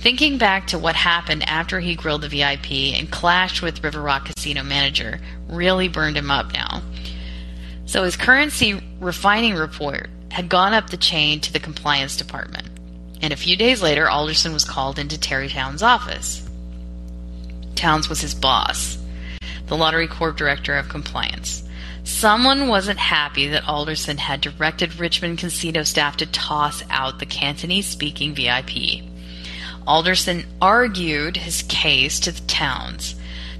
Thinking 0.00 0.38
back 0.38 0.66
to 0.66 0.78
what 0.78 0.96
happened 0.96 1.48
after 1.48 1.78
he 1.78 1.94
grilled 1.94 2.22
the 2.22 2.28
VIP 2.28 2.98
and 2.98 3.12
clashed 3.12 3.62
with 3.62 3.84
River 3.84 4.02
Rock 4.02 4.24
Casino 4.24 4.64
manager 4.64 5.20
really 5.48 5.86
burned 5.86 6.16
him 6.16 6.32
up 6.32 6.52
now. 6.52 6.82
So 7.86 8.02
his 8.02 8.16
currency 8.16 8.82
refining 8.98 9.54
report 9.54 10.10
had 10.32 10.48
gone 10.48 10.72
up 10.72 10.90
the 10.90 10.96
chain 10.96 11.38
to 11.42 11.52
the 11.52 11.60
compliance 11.60 12.16
department. 12.16 12.70
And 13.22 13.32
a 13.32 13.36
few 13.36 13.56
days 13.56 13.80
later, 13.80 14.10
Alderson 14.10 14.52
was 14.52 14.64
called 14.64 14.98
into 14.98 15.16
Terry 15.16 15.48
Towns' 15.48 15.84
office. 15.84 16.49
Towns 17.80 18.10
was 18.10 18.20
his 18.20 18.34
boss, 18.34 18.98
the 19.68 19.74
Lottery 19.74 20.06
Corp 20.06 20.36
Director 20.36 20.76
of 20.76 20.90
Compliance. 20.90 21.62
Someone 22.04 22.68
wasn't 22.68 22.98
happy 22.98 23.48
that 23.48 23.66
Alderson 23.66 24.18
had 24.18 24.42
directed 24.42 25.00
Richmond 25.00 25.38
casino 25.38 25.82
staff 25.84 26.18
to 26.18 26.26
toss 26.26 26.82
out 26.90 27.20
the 27.20 27.24
Cantonese 27.24 27.86
speaking 27.86 28.34
VIP. 28.34 29.02
Alderson 29.86 30.44
argued 30.60 31.38
his 31.38 31.62
case 31.62 32.20
to 32.20 32.32
the 32.32 32.42
Towns. 32.42 33.14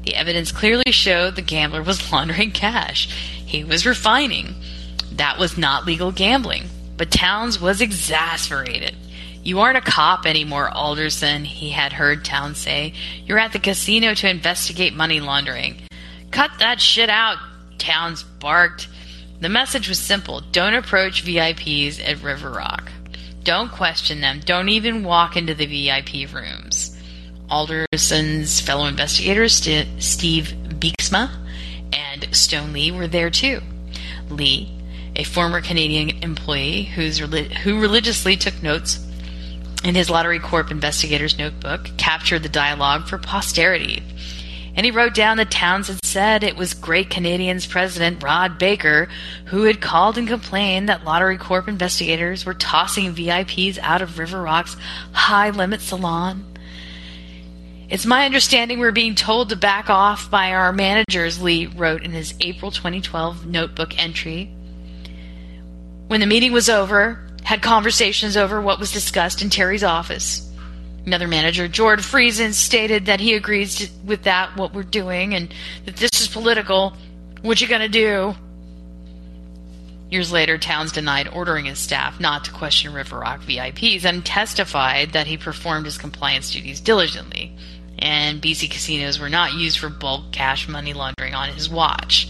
The 0.05 0.15
evidence 0.15 0.53
clearly 0.53 0.93
showed 0.93 1.35
the 1.35 1.41
gambler 1.41 1.83
was 1.83 2.13
laundering 2.13 2.51
cash. 2.51 3.07
He 3.07 3.65
was 3.65 3.87
refining. 3.87 4.55
That 5.13 5.39
was 5.39 5.57
not 5.57 5.87
legal 5.87 6.13
gambling. 6.13 6.65
But 6.99 7.11
Towns 7.11 7.59
was 7.59 7.81
exasperated. 7.81 8.95
You 9.43 9.61
aren't 9.61 9.79
a 9.79 9.81
cop 9.81 10.27
anymore, 10.27 10.69
Alderson, 10.69 11.45
he 11.45 11.71
had 11.71 11.95
heard 11.95 12.25
Towns 12.25 12.59
say. 12.59 12.93
You're 13.25 13.39
at 13.39 13.53
the 13.53 13.59
casino 13.59 14.13
to 14.15 14.29
investigate 14.29 14.95
money 14.95 15.21
laundering. 15.21 15.81
Cut 16.31 16.51
that 16.59 16.81
shit 16.81 17.09
out, 17.09 17.39
Towns 17.79 18.23
barked. 18.23 18.89
The 19.41 19.49
message 19.49 19.89
was 19.89 19.99
simple 19.99 20.43
don't 20.53 20.75
approach 20.75 21.25
VIPs 21.25 22.07
at 22.07 22.23
River 22.23 22.51
Rock. 22.51 22.93
Don't 23.43 23.73
question 23.73 24.21
them. 24.21 24.41
Don't 24.45 24.69
even 24.69 25.03
walk 25.03 25.37
into 25.37 25.55
the 25.55 25.65
VIP 25.65 26.31
rooms. 26.33 27.01
Alderson's 27.51 28.61
fellow 28.61 28.85
investigators, 28.85 29.55
St- 29.55 30.03
Steve 30.03 30.55
Beeksma 30.79 31.31
and 31.93 32.29
Stone 32.37 32.75
Lee, 32.75 32.91
were 32.91 33.09
there 33.09 33.31
too. 33.31 33.61
Lee, 34.29 34.71
a 35.17 35.25
former 35.25 35.63
Canadian 35.63 36.23
employee 36.23 36.85
who 36.85 37.81
religiously 37.81 38.37
took 38.37 38.63
notes 38.63 39.07
in 39.85 39.95
his 39.95 40.11
Lottery 40.11 40.39
Corp 40.39 40.71
investigator's 40.71 41.39
notebook, 41.39 41.91
captured 41.97 42.43
the 42.43 42.49
dialogue 42.49 43.07
for 43.07 43.19
posterity. 43.19 44.03
And 44.75 44.85
he 44.85 44.93
wrote 44.93 45.15
down 45.15 45.37
that 45.39 45.51
Towns 45.51 45.91
said 46.05 46.45
it 46.45 46.57
was 46.57 46.75
great 46.75 47.11
Canadians 47.11 47.67
President 47.67 48.23
Rod 48.23 48.59
Baker 48.59 49.09
who 49.47 49.65
had 49.65 49.81
called 49.81 50.17
and 50.17 50.29
complained 50.29 50.89
that 50.89 51.05
Lottery 51.05 51.39
Corp 51.39 51.69
investigators 51.69 52.45
were 52.45 52.55
tossing 52.55 53.15
VIPs 53.15 53.79
out 53.79 54.03
of 54.03 54.19
River 54.19 54.43
Rock's 54.43 54.77
high 55.13 55.51
limit 55.51 55.81
salon. 55.81 56.45
It's 57.89 58.07
my 58.07 58.25
understanding 58.25 58.79
we're 58.79 58.93
being 58.93 59.17
told 59.17 59.49
to 59.49 59.57
back 59.57 59.91
off 59.91 60.31
by 60.31 60.53
our 60.53 60.73
managers, 60.73 61.43
Lee 61.43 61.67
wrote 61.67 62.05
in 62.05 62.13
his 62.13 62.35
April 62.41 62.71
2012 62.71 63.47
notebook 63.47 64.01
entry. 64.01 64.47
When 66.07 66.21
the 66.21 66.27
meeting 66.27 66.53
was 66.53 66.69
over, 66.69 67.27
had 67.45 67.63
conversations 67.63 68.37
over 68.37 68.61
what 68.61 68.79
was 68.79 68.93
discussed 68.93 69.43
in 69.43 69.51
Terry's 69.51 69.85
office. 69.85 70.47
Another 71.07 71.27
manager, 71.27 71.67
George 71.67 72.01
Friesen, 72.01 72.53
stated 72.53 73.07
that 73.07 73.21
he 73.21 73.35
agrees 73.35 73.77
to, 73.77 73.89
with 74.05 74.25
that, 74.25 74.57
what 74.57 74.75
we're 74.75 74.83
doing, 74.83 75.35
and 75.35 75.53
that 75.87 75.97
this 75.97 76.21
is 76.21 76.29
political. 76.29 76.95
What 77.43 77.61
you 77.61 77.69
gonna 77.69 77.89
do? 77.89 78.35
Years 80.11 80.33
later, 80.33 80.59
Towns 80.59 80.93
denied 80.93 81.29
ordering 81.29 81.67
his 81.67 81.79
staff 81.79 82.21
not 82.21 82.45
to 82.45 82.51
question 82.51 82.93
River 82.93 83.21
Rock 83.21 83.43
VIPs 83.43 84.05
and 84.05 84.25
testified 84.27 85.13
that 85.13 85.29
he 85.29 85.37
performed 85.37 85.87
his 85.87 85.97
compliance 85.97 86.51
duties 86.51 86.81
diligently, 86.81 87.57
and 87.99 88.43
BC 88.43 88.71
casinos 88.71 89.19
were 89.19 89.29
not 89.29 89.55
used 89.55 89.79
for 89.79 89.89
bulk 89.89 90.33
cash 90.33 90.69
money 90.69 90.93
laundering 90.93 91.35
on 91.35 91.49
his 91.51 91.71
watch. 91.71 92.29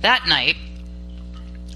That 0.00 0.26
night, 0.26 0.56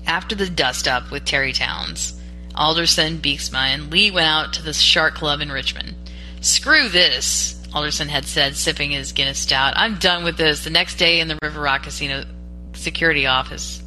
after 0.06 0.34
the 0.34 0.50
dust 0.50 0.88
up 0.88 1.10
with 1.10 1.24
Terry 1.24 1.52
Towns, 1.52 2.19
Alderson, 2.60 3.16
Beeksma, 3.16 3.56
and 3.74 3.90
Lee 3.90 4.10
went 4.10 4.26
out 4.26 4.52
to 4.52 4.62
the 4.62 4.74
Shark 4.74 5.14
Club 5.14 5.40
in 5.40 5.50
Richmond. 5.50 5.94
Screw 6.42 6.90
this, 6.90 7.58
Alderson 7.72 8.08
had 8.08 8.26
said, 8.26 8.54
sipping 8.54 8.90
his 8.90 9.12
Guinness 9.12 9.38
stout. 9.38 9.72
I'm 9.76 9.96
done 9.96 10.24
with 10.24 10.36
this. 10.36 10.62
The 10.62 10.68
next 10.68 10.96
day 10.96 11.20
in 11.20 11.28
the 11.28 11.38
River 11.42 11.58
Rock 11.62 11.84
Casino 11.84 12.24
security 12.74 13.26
office, 13.26 13.82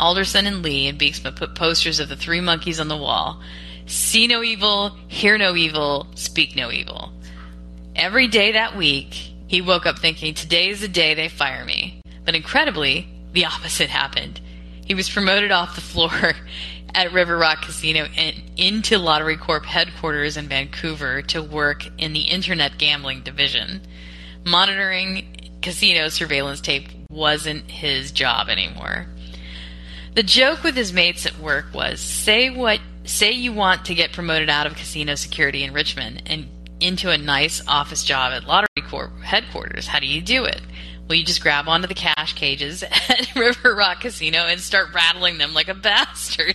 Alderson 0.00 0.46
and 0.46 0.62
Lee 0.64 0.88
and 0.88 0.98
Beeksma 0.98 1.36
put 1.36 1.54
posters 1.54 2.00
of 2.00 2.08
the 2.08 2.16
three 2.16 2.40
monkeys 2.40 2.80
on 2.80 2.88
the 2.88 2.96
wall. 2.96 3.40
See 3.86 4.26
no 4.26 4.42
evil, 4.42 4.96
hear 5.06 5.38
no 5.38 5.54
evil, 5.54 6.08
speak 6.16 6.56
no 6.56 6.72
evil. 6.72 7.12
Every 7.94 8.26
day 8.26 8.50
that 8.50 8.76
week, 8.76 9.14
he 9.46 9.60
woke 9.60 9.86
up 9.86 10.00
thinking, 10.00 10.34
today 10.34 10.70
is 10.70 10.80
the 10.80 10.88
day 10.88 11.14
they 11.14 11.28
fire 11.28 11.64
me. 11.64 12.00
But 12.24 12.34
incredibly, 12.34 13.06
the 13.32 13.44
opposite 13.44 13.90
happened. 13.90 14.40
He 14.84 14.94
was 14.94 15.08
promoted 15.08 15.52
off 15.52 15.74
the 15.76 15.80
floor 15.80 16.34
at 16.94 17.12
River 17.12 17.36
Rock 17.36 17.62
Casino 17.62 18.06
and 18.16 18.34
into 18.56 18.98
Lottery 18.98 19.36
Corp 19.36 19.64
headquarters 19.64 20.36
in 20.36 20.48
Vancouver 20.48 21.22
to 21.22 21.42
work 21.42 21.86
in 21.98 22.12
the 22.12 22.22
internet 22.22 22.78
gambling 22.78 23.22
division. 23.22 23.82
Monitoring 24.44 25.58
casino 25.62 26.08
surveillance 26.08 26.60
tape 26.60 26.88
wasn't 27.10 27.70
his 27.70 28.12
job 28.12 28.48
anymore. 28.48 29.06
The 30.14 30.22
joke 30.22 30.62
with 30.62 30.76
his 30.76 30.92
mates 30.92 31.26
at 31.26 31.38
work 31.38 31.66
was 31.72 32.00
say 32.00 32.50
what 32.50 32.80
say 33.04 33.30
you 33.30 33.52
want 33.52 33.86
to 33.86 33.94
get 33.94 34.12
promoted 34.12 34.50
out 34.50 34.66
of 34.66 34.74
casino 34.74 35.14
security 35.14 35.64
in 35.64 35.72
Richmond 35.72 36.22
and 36.26 36.48
into 36.80 37.10
a 37.10 37.18
nice 37.18 37.62
office 37.66 38.04
job 38.04 38.32
at 38.32 38.44
Lottery 38.44 38.68
Corp 38.88 39.20
headquarters. 39.20 39.86
How 39.86 39.98
do 39.98 40.06
you 40.06 40.20
do 40.20 40.44
it? 40.44 40.60
Well, 41.08 41.16
you 41.16 41.24
just 41.24 41.42
grab 41.42 41.68
onto 41.68 41.86
the 41.86 41.94
cash 41.94 42.34
cages 42.34 42.82
at 43.08 43.34
River 43.34 43.74
Rock 43.74 44.00
Casino 44.00 44.40
and 44.40 44.60
start 44.60 44.92
rattling 44.92 45.38
them 45.38 45.54
like 45.54 45.68
a 45.68 45.74
bastard. 45.74 46.54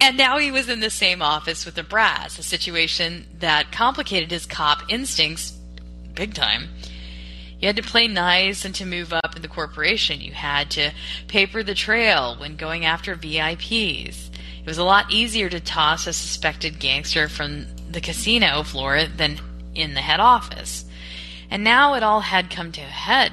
And 0.00 0.16
now 0.16 0.38
he 0.38 0.50
was 0.50 0.68
in 0.68 0.80
the 0.80 0.90
same 0.90 1.20
office 1.20 1.66
with 1.66 1.74
the 1.74 1.82
brass, 1.82 2.38
a 2.38 2.42
situation 2.42 3.26
that 3.38 3.70
complicated 3.70 4.30
his 4.30 4.46
cop 4.46 4.82
instincts 4.88 5.52
big 6.14 6.34
time. 6.34 6.68
You 7.60 7.66
had 7.66 7.76
to 7.76 7.82
play 7.82 8.08
nice 8.08 8.64
and 8.64 8.74
to 8.76 8.86
move 8.86 9.12
up 9.12 9.36
in 9.36 9.42
the 9.42 9.48
corporation. 9.48 10.22
You 10.22 10.32
had 10.32 10.70
to 10.72 10.92
paper 11.28 11.62
the 11.62 11.74
trail 11.74 12.36
when 12.38 12.56
going 12.56 12.86
after 12.86 13.14
VIPs. 13.14 14.30
It 14.60 14.66
was 14.66 14.78
a 14.78 14.84
lot 14.84 15.12
easier 15.12 15.50
to 15.50 15.60
toss 15.60 16.06
a 16.06 16.12
suspected 16.12 16.78
gangster 16.78 17.28
from 17.28 17.66
the 17.90 18.00
casino 18.00 18.62
floor 18.62 19.04
than 19.04 19.38
in 19.74 19.92
the 19.92 20.00
head 20.00 20.20
office. 20.20 20.86
And 21.50 21.62
now 21.62 21.94
it 21.94 22.02
all 22.02 22.20
had 22.20 22.50
come 22.50 22.72
to 22.72 22.80
a 22.80 22.84
head. 22.84 23.32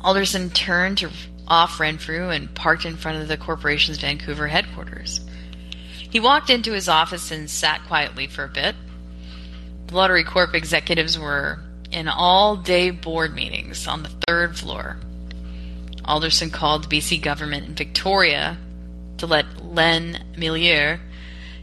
Alderson 0.00 0.50
turned 0.50 0.98
to 0.98 1.10
off 1.46 1.78
Renfrew 1.78 2.30
and 2.30 2.54
parked 2.54 2.84
in 2.84 2.96
front 2.96 3.20
of 3.20 3.28
the 3.28 3.36
corporation's 3.36 3.98
Vancouver 3.98 4.48
headquarters. 4.48 5.20
He 6.10 6.20
walked 6.20 6.50
into 6.50 6.72
his 6.72 6.88
office 6.88 7.30
and 7.30 7.50
sat 7.50 7.84
quietly 7.86 8.26
for 8.26 8.44
a 8.44 8.48
bit. 8.48 8.76
The 9.86 9.94
Lottery 9.94 10.24
Corp 10.24 10.54
executives 10.54 11.18
were 11.18 11.58
in 11.90 12.08
all 12.08 12.56
day 12.56 12.90
board 12.90 13.34
meetings 13.34 13.86
on 13.86 14.02
the 14.02 14.10
third 14.26 14.56
floor. 14.56 14.96
Alderson 16.04 16.50
called 16.50 16.84
the 16.84 16.96
BC 16.98 17.22
government 17.22 17.66
in 17.66 17.74
Victoria 17.74 18.58
to 19.18 19.26
let 19.26 19.64
Len 19.64 20.24
Meilleur, 20.36 21.00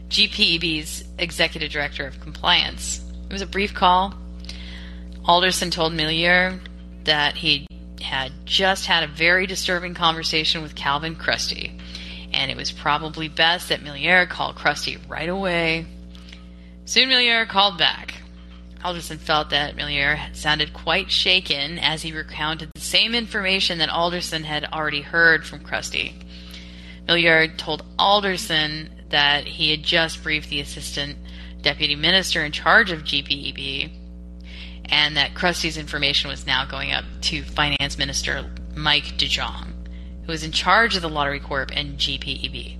GPEB's 0.08 1.04
executive 1.18 1.70
director 1.70 2.06
of 2.06 2.20
compliance. 2.20 3.02
It 3.26 3.32
was 3.32 3.42
a 3.42 3.46
brief 3.46 3.72
call. 3.74 4.14
Alderson 5.24 5.70
told 5.70 5.92
Meilleur 5.92 6.58
that 7.04 7.36
he 7.36 7.66
had 8.02 8.32
just 8.44 8.86
had 8.86 9.04
a 9.04 9.12
very 9.12 9.46
disturbing 9.46 9.94
conversation 9.94 10.62
with 10.62 10.74
Calvin 10.74 11.16
Chrustie, 11.16 11.78
and 12.32 12.50
it 12.50 12.56
was 12.56 12.70
probably 12.70 13.28
best 13.28 13.68
that 13.68 13.82
Meilleur 13.82 14.26
call 14.26 14.52
Chrustie 14.52 14.98
right 15.08 15.28
away. 15.28 15.86
Soon 16.84 17.08
Meilleur 17.08 17.46
called 17.46 17.78
back. 17.78 18.14
Alderson 18.84 19.18
felt 19.18 19.50
that 19.50 19.76
Meilleur 19.76 20.18
sounded 20.32 20.72
quite 20.72 21.10
shaken 21.10 21.78
as 21.78 22.02
he 22.02 22.12
recounted 22.12 22.70
the 22.74 22.80
same 22.80 23.14
information 23.14 23.78
that 23.78 23.88
Alderson 23.88 24.42
had 24.42 24.64
already 24.64 25.02
heard 25.02 25.46
from 25.46 25.60
Chrustie. 25.60 26.14
Meilleur 27.06 27.46
told 27.56 27.84
Alderson 27.98 28.90
that 29.10 29.46
he 29.46 29.70
had 29.70 29.82
just 29.82 30.22
briefed 30.22 30.50
the 30.50 30.60
assistant 30.60 31.16
deputy 31.62 31.94
minister 31.94 32.44
in 32.44 32.50
charge 32.50 32.90
of 32.90 33.04
GPEB 33.04 34.01
and 34.86 35.16
that 35.16 35.34
Chrustie's 35.34 35.76
information 35.76 36.30
was 36.30 36.46
now 36.46 36.64
going 36.64 36.92
up 36.92 37.04
to 37.22 37.42
Finance 37.42 37.98
Minister 37.98 38.50
Mike 38.74 39.16
DeJong, 39.18 39.72
who 40.24 40.32
was 40.32 40.42
in 40.42 40.52
charge 40.52 40.96
of 40.96 41.02
the 41.02 41.08
Lottery 41.08 41.40
Corp 41.40 41.70
and 41.74 41.98
GPEB. 41.98 42.78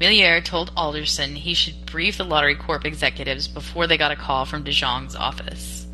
Meilleur 0.00 0.40
told 0.40 0.72
Alderson 0.76 1.36
he 1.36 1.54
should 1.54 1.86
brief 1.86 2.18
the 2.18 2.24
Lottery 2.24 2.56
Corp 2.56 2.84
executives 2.84 3.46
before 3.48 3.86
they 3.86 3.96
got 3.96 4.10
a 4.10 4.16
call 4.16 4.44
from 4.44 4.64
DeJong's 4.64 5.14
office. 5.14 5.86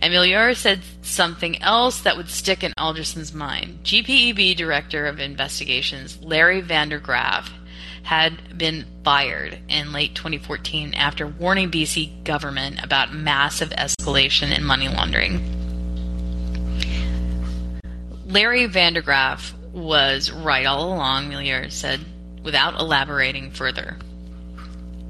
And 0.00 0.12
Meilleur 0.12 0.54
said 0.54 0.82
something 1.02 1.60
else 1.62 2.00
that 2.02 2.16
would 2.16 2.28
stick 2.28 2.62
in 2.62 2.72
Alderson's 2.78 3.32
mind. 3.32 3.80
GPEB 3.84 4.56
Director 4.56 5.06
of 5.06 5.18
Investigations 5.18 6.22
Larry 6.22 6.62
Vandergraaf 6.62 7.48
had 8.04 8.56
been 8.56 8.84
fired 9.02 9.58
in 9.68 9.92
late 9.92 10.14
2014 10.14 10.94
after 10.94 11.26
warning 11.26 11.70
BC 11.70 12.22
government 12.24 12.82
about 12.84 13.14
massive 13.14 13.70
escalation 13.70 14.56
in 14.56 14.62
money 14.62 14.88
laundering. 14.88 15.42
Larry 18.26 18.68
Vandergraaf 18.68 19.52
was 19.72 20.30
right 20.30 20.66
all 20.66 20.92
along, 20.92 21.28
Meilleur 21.28 21.70
said, 21.70 22.00
without 22.42 22.78
elaborating 22.78 23.50
further. 23.50 23.96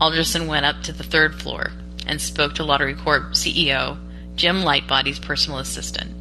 Alderson 0.01 0.47
went 0.47 0.65
up 0.65 0.83
to 0.83 0.93
the 0.93 1.03
third 1.03 1.41
floor 1.41 1.73
and 2.07 2.21
spoke 2.21 2.55
to 2.55 2.65
Lottery 2.65 2.95
Corp 2.95 3.33
CEO 3.33 3.99
Jim 4.37 4.63
Lightbody's 4.63 5.19
personal 5.19 5.59
assistant. 5.59 6.13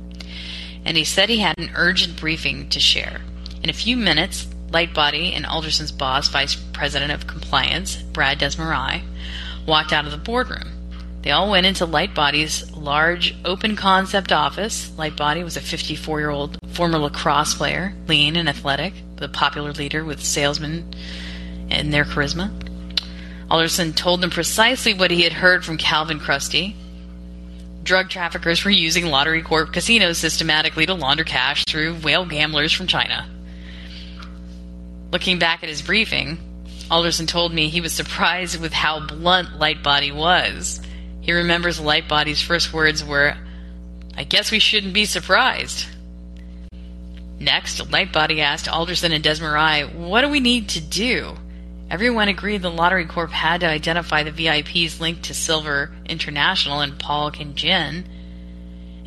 And 0.86 0.98
he 0.98 1.04
said 1.04 1.30
he 1.30 1.40
had 1.40 1.58
an 1.58 1.72
urgent 1.76 2.20
briefing 2.20 2.70
to 2.70 2.80
share. 2.80 3.22
In 3.64 3.70
a 3.70 3.74
few 3.74 3.96
minutes, 3.96 4.48
Lightbody 4.74 5.36
and 5.36 5.46
Alderson's 5.46 5.92
boss, 5.92 6.28
Vice 6.28 6.56
President 6.56 7.12
of 7.12 7.28
Compliance, 7.28 7.96
Brad 7.96 8.40
Desmarais, 8.40 9.04
walked 9.68 9.94
out 9.94 10.06
of 10.06 10.12
the 10.12 10.18
boardroom. 10.18 10.72
They 11.22 11.32
all 11.32 11.50
went 11.50 11.66
into 11.66 11.86
Lightbody's 11.86 12.70
large, 12.76 13.36
open 13.46 13.78
concept 13.78 14.34
office. 14.34 14.90
Lightbody 14.98 15.44
was 15.44 15.56
a 15.56 15.62
54 15.62 16.20
year 16.20 16.32
old 16.32 16.58
former 16.74 16.98
lacrosse 16.98 17.54
player, 17.54 17.94
lean 18.08 18.36
and 18.36 18.50
athletic, 18.50 18.94
the 19.18 19.30
popular 19.30 19.72
leader 19.72 20.04
with 20.04 20.22
salesmen 20.22 20.94
and 21.70 21.94
their 21.94 22.04
charisma. 22.04 22.52
Alderson 23.50 23.94
told 23.94 24.22
them 24.22 24.32
precisely 24.32 24.94
what 24.94 25.12
he 25.12 25.22
had 25.22 25.34
heard 25.34 25.64
from 25.64 25.78
Calvin 25.78 26.20
Chrustie. 26.20 26.76
Drug 27.84 28.10
traffickers 28.10 28.66
were 28.66 28.72
using 28.72 29.06
Lottery 29.06 29.44
Corp 29.44 29.72
casinos 29.72 30.18
systematically 30.18 30.86
to 30.88 30.94
launder 30.94 31.24
cash 31.24 31.64
through 31.66 31.96
whale 31.96 32.26
gamblers 32.26 32.74
from 32.74 32.88
China. 32.88 33.30
Looking 35.14 35.38
back 35.38 35.62
at 35.62 35.70
his 35.70 35.84
briefing, 35.84 36.40
Alderson 36.90 37.28
told 37.28 37.54
me 37.54 37.70
he 37.70 37.82
was 37.82 37.94
surprised 37.94 38.60
with 38.60 38.74
how 38.74 39.00
blunt 39.00 39.60
Lightbody 39.60 40.12
was. 40.12 40.82
He 41.22 41.34
remembers 41.34 41.80
Lightbody's 41.80 42.42
first 42.42 42.74
words 42.74 43.04
were, 43.06 43.38
I 44.18 44.24
guess 44.24 44.52
we 44.52 44.58
shouldn't 44.58 44.96
be 44.96 45.06
surprised. 45.06 45.86
Next, 47.40 47.80
Lightbody 47.92 48.40
asked 48.40 48.68
Alderson 48.68 49.12
and 49.12 49.24
Desmarais, 49.24 49.94
What 49.94 50.22
do 50.22 50.30
we 50.30 50.40
need 50.40 50.70
to 50.70 50.82
do? 50.82 51.36
Everyone 51.92 52.28
agreed 52.28 52.64
the 52.64 52.72
Lottery 52.72 53.06
Corp 53.06 53.30
had 53.30 53.62
to 53.62 53.68
identify 53.68 54.24
the 54.24 54.32
VIPs 54.32 55.00
linked 55.00 55.26
to 55.26 55.36
Silver 55.36 55.94
International 56.08 56.80
and 56.80 56.98
Paul 56.98 57.30
King 57.30 57.54
Jin 57.54 58.10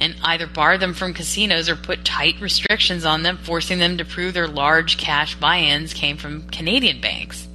and 0.00 0.14
either 0.22 0.46
bar 0.46 0.78
them 0.78 0.94
from 0.94 1.14
casinos 1.14 1.68
or 1.68 1.76
put 1.76 2.04
tight 2.04 2.40
restrictions 2.40 3.04
on 3.04 3.22
them, 3.22 3.38
forcing 3.38 3.78
them 3.78 3.96
to 3.98 4.04
prove 4.04 4.34
their 4.34 4.48
large 4.48 4.98
cash 4.98 5.34
buy 5.36 5.58
ins 5.58 5.94
came 5.94 6.16
from 6.16 6.48
Canadian 6.48 7.00
banks. 7.00 7.48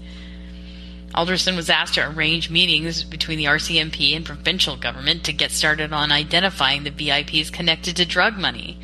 Alderson 1.13 1.55
was 1.55 1.69
asked 1.69 1.95
to 1.95 2.09
arrange 2.09 2.49
meetings 2.49 3.03
between 3.03 3.37
the 3.37 3.45
RCMP 3.45 4.15
and 4.15 4.25
provincial 4.25 4.77
government 4.77 5.25
to 5.25 5.33
get 5.33 5.51
started 5.51 5.91
on 5.91 6.11
identifying 6.11 6.83
the 6.83 6.91
VIPs 6.91 7.51
connected 7.51 7.97
to 7.97 8.05
drug 8.05 8.37
money. 8.37 8.79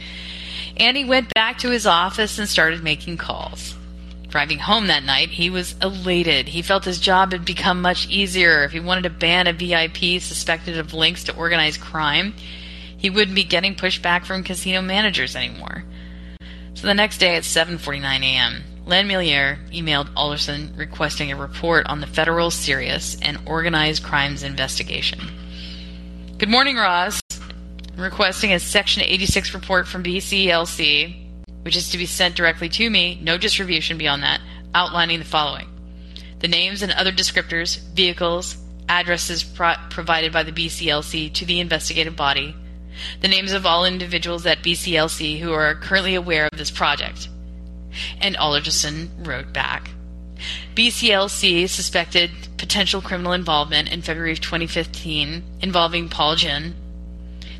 And 0.75 0.97
he 0.97 1.05
went 1.05 1.33
back 1.33 1.57
to 1.59 1.69
his 1.69 1.87
office 1.87 2.37
and 2.37 2.47
started 2.47 2.83
making 2.83 3.17
calls. 3.17 3.75
Driving 4.27 4.59
home 4.59 4.87
that 4.87 5.05
night, 5.05 5.29
he 5.29 5.49
was 5.49 5.75
elated. 5.81 6.49
He 6.49 6.61
felt 6.61 6.83
his 6.83 6.99
job 6.99 7.31
had 7.31 7.45
become 7.45 7.81
much 7.81 8.09
easier. 8.09 8.65
If 8.65 8.73
he 8.73 8.79
wanted 8.81 9.03
to 9.03 9.09
ban 9.09 9.47
a 9.47 9.53
VIP 9.53 10.21
suspected 10.21 10.77
of 10.77 10.93
links 10.93 11.23
to 11.25 11.35
organized 11.35 11.79
crime, 11.79 12.33
he 12.97 13.09
wouldn't 13.09 13.35
be 13.35 13.43
getting 13.43 13.75
pushback 13.75 14.25
from 14.25 14.43
casino 14.43 14.81
managers 14.81 15.35
anymore. 15.35 15.83
So 16.73 16.87
the 16.87 16.93
next 16.93 17.19
day 17.19 17.35
at 17.35 17.43
7:49 17.43 18.21
a.m., 18.23 18.63
Len 18.85 19.07
emailed 19.07 20.09
Alderson 20.15 20.73
requesting 20.75 21.31
a 21.31 21.35
report 21.35 21.85
on 21.87 22.01
the 22.01 22.07
federal 22.07 22.49
serious 22.51 23.17
and 23.21 23.37
organized 23.45 24.03
crimes 24.03 24.43
investigation. 24.43 25.19
Good 26.37 26.49
morning, 26.49 26.77
Ross. 26.77 27.19
I'm 27.97 28.03
requesting 28.03 28.53
a 28.53 28.59
Section 28.59 29.03
86 29.03 29.53
report 29.53 29.87
from 29.87 30.03
BCLC, 30.03 31.15
which 31.63 31.75
is 31.75 31.89
to 31.89 31.97
be 31.97 32.05
sent 32.05 32.35
directly 32.35 32.69
to 32.69 32.89
me, 32.89 33.19
no 33.21 33.37
distribution 33.37 33.97
beyond 33.97 34.23
that, 34.23 34.39
outlining 34.73 35.19
the 35.19 35.25
following 35.25 35.67
the 36.39 36.47
names 36.47 36.83
and 36.83 36.91
other 36.91 37.11
descriptors, 37.11 37.79
vehicles, 37.93 38.57
addresses 38.87 39.43
pro- 39.43 39.75
provided 39.89 40.31
by 40.31 40.43
the 40.43 40.51
BCLC 40.51 41.33
to 41.33 41.45
the 41.45 41.59
investigative 41.59 42.15
body, 42.15 42.55
the 43.21 43.27
names 43.27 43.51
of 43.53 43.65
all 43.65 43.85
individuals 43.85 44.45
at 44.45 44.63
BCLC 44.63 45.39
who 45.39 45.53
are 45.53 45.75
currently 45.75 46.15
aware 46.15 46.47
of 46.51 46.57
this 46.57 46.71
project. 46.71 47.29
And 48.19 48.35
Alderson 48.37 49.09
wrote 49.19 49.53
back. 49.53 49.89
BCLC 50.75 51.67
suspected 51.67 52.29
potential 52.57 53.01
criminal 53.01 53.33
involvement 53.33 53.91
in 53.91 54.01
February 54.01 54.31
of 54.31 54.41
2015 54.41 55.43
involving 55.61 56.09
Paul 56.09 56.35
Jin. 56.35 56.75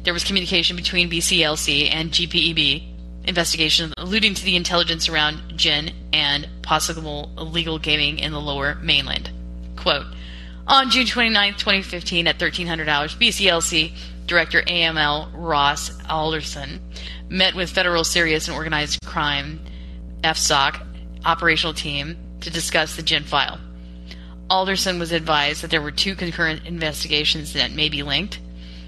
There 0.04 0.14
was 0.14 0.24
communication 0.24 0.76
between 0.76 1.10
BCLC 1.10 1.90
and 1.92 2.12
GPEB 2.12 2.84
investigation 3.28 3.94
alluding 3.98 4.34
to 4.34 4.46
the 4.46 4.56
intelligence 4.56 5.10
around 5.10 5.42
Jin 5.58 5.92
and 6.14 6.48
possible 6.62 7.32
illegal 7.38 7.78
gaming 7.78 8.20
in 8.20 8.32
the 8.32 8.40
lower 8.40 8.76
mainland. 8.76 9.30
Quote, 9.76 10.06
on 10.66 10.90
June 10.90 11.06
29, 11.06 11.54
2015 11.54 12.28
at 12.28 12.36
1300 12.36 12.90
hours, 12.90 13.16
BCLC 13.16 13.94
Director 14.28 14.62
AML 14.62 15.32
Ross 15.34 15.92
Alderson 16.10 16.82
met 17.30 17.56
with 17.56 17.70
Federal 17.70 18.04
Serious 18.04 18.48
and 18.48 18.56
Organized 18.56 19.00
Crime 19.06 19.62
FSOC 20.22 20.86
operational 21.26 21.74
team 21.74 22.18
to 22.42 22.50
discuss 22.50 22.96
the 22.96 23.02
Jin 23.02 23.24
file. 23.24 23.60
Alderson 24.50 25.00
was 25.00 25.12
advised 25.12 25.62
that 25.62 25.72
there 25.72 25.82
were 25.82 25.92
two 25.92 26.16
concurrent 26.16 26.66
investigations 26.66 27.54
that 27.54 27.72
may 27.72 27.90
be 27.90 28.04
linked. 28.04 28.40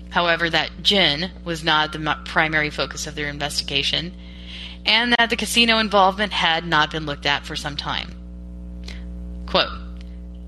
However, 0.09 0.49
that 0.49 0.71
Jin 0.81 1.31
was 1.43 1.63
not 1.63 1.93
the 1.93 2.17
primary 2.25 2.69
focus 2.69 3.07
of 3.07 3.15
their 3.15 3.29
investigation, 3.29 4.13
and 4.85 5.13
that 5.13 5.29
the 5.29 5.35
casino 5.35 5.77
involvement 5.77 6.33
had 6.33 6.65
not 6.65 6.91
been 6.91 7.05
looked 7.05 7.25
at 7.25 7.45
for 7.45 7.55
some 7.55 7.77
time. 7.77 8.15
Quote, 9.45 9.69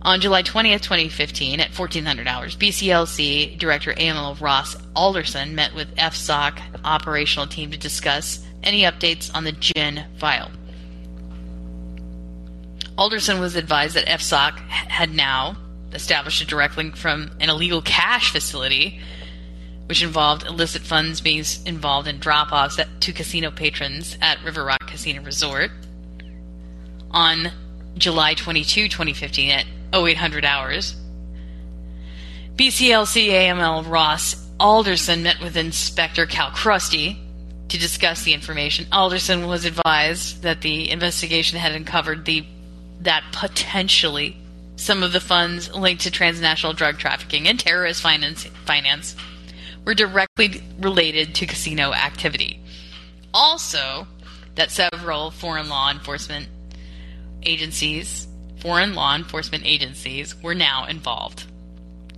on 0.04 0.20
July 0.20 0.42
20th, 0.42 0.82
2015, 0.82 1.60
at 1.60 1.78
1400 1.78 2.28
hours, 2.28 2.56
BCLC 2.56 3.58
Director 3.58 3.94
AML 3.94 4.40
Ross 4.42 4.76
Alderson 4.96 5.54
met 5.54 5.76
with 5.76 5.96
FSOC 5.96 6.60
operational 6.84 7.46
team 7.46 7.70
to 7.72 7.78
discuss 7.78 8.44
any 8.64 8.82
updates 8.82 9.34
on 9.36 9.44
the 9.44 9.52
Jin 9.52 10.06
file. 10.18 10.52
Alderson 12.98 13.40
was 13.40 13.56
advised 13.56 13.96
that 13.96 14.08
FSOC 14.08 14.58
had 14.58 15.14
now 15.14 15.56
established 15.94 16.42
a 16.42 16.48
direct 16.48 16.78
link 16.78 16.96
from 16.96 17.32
an 17.40 17.50
illegal 17.50 17.82
cash 17.82 18.32
facility, 18.32 19.00
which 19.86 20.02
involved 20.02 20.46
illicit 20.46 20.82
funds 20.82 21.22
being 21.22 21.44
involved 21.66 22.08
in 22.08 22.18
drop 22.18 22.52
offs 22.52 22.80
to 23.00 23.14
casino 23.14 23.52
patrons 23.52 24.18
at 24.22 24.44
River 24.44 24.64
Rock 24.66 24.88
Casino 24.88 25.22
Resort. 25.22 25.70
On 27.12 27.52
July 27.98 28.34
22, 28.34 28.88
2015, 28.88 29.52
at 29.52 29.66
0800 29.94 30.46
hours, 30.46 30.96
BCLC 32.56 33.30
AML 33.30 33.90
Ross 33.90 34.36
Alderson 34.60 35.24
met 35.24 35.42
with 35.42 35.58
Inspector 35.58 36.26
Cal 36.28 36.52
Chrustie 36.52 37.18
to 37.70 37.78
discuss 37.80 38.24
the 38.24 38.34
information. 38.34 38.86
Alderson 38.92 39.48
was 39.48 39.66
advised 39.66 40.44
that 40.44 40.62
the 40.62 40.92
investigation 40.92 41.58
had 41.58 41.72
uncovered 41.72 42.26
the 42.26 42.46
that 43.00 43.24
potentially 43.32 44.38
some 44.76 45.02
of 45.04 45.12
the 45.12 45.20
funds 45.20 45.74
linked 45.74 46.04
to 46.04 46.12
transnational 46.12 46.74
drug 46.74 46.98
trafficking 46.98 47.48
and 47.48 47.60
terrorist 47.60 48.02
finance, 48.02 48.46
finance 48.66 49.16
were 49.86 49.94
directly 49.94 50.62
related 50.80 51.34
to 51.36 51.46
casino 51.46 51.94
activity. 51.94 52.62
Also, 53.34 54.06
that 54.56 54.70
several 54.70 55.32
foreign 55.32 55.70
law 55.70 55.90
enforcement 55.90 56.48
agencies, 57.44 58.28
foreign 58.62 58.93
law 58.93 59.15
enforcement 59.15 59.65
agencies, 59.65 60.41
were 60.41 60.56
now 60.56 60.86
involved. 60.86 61.45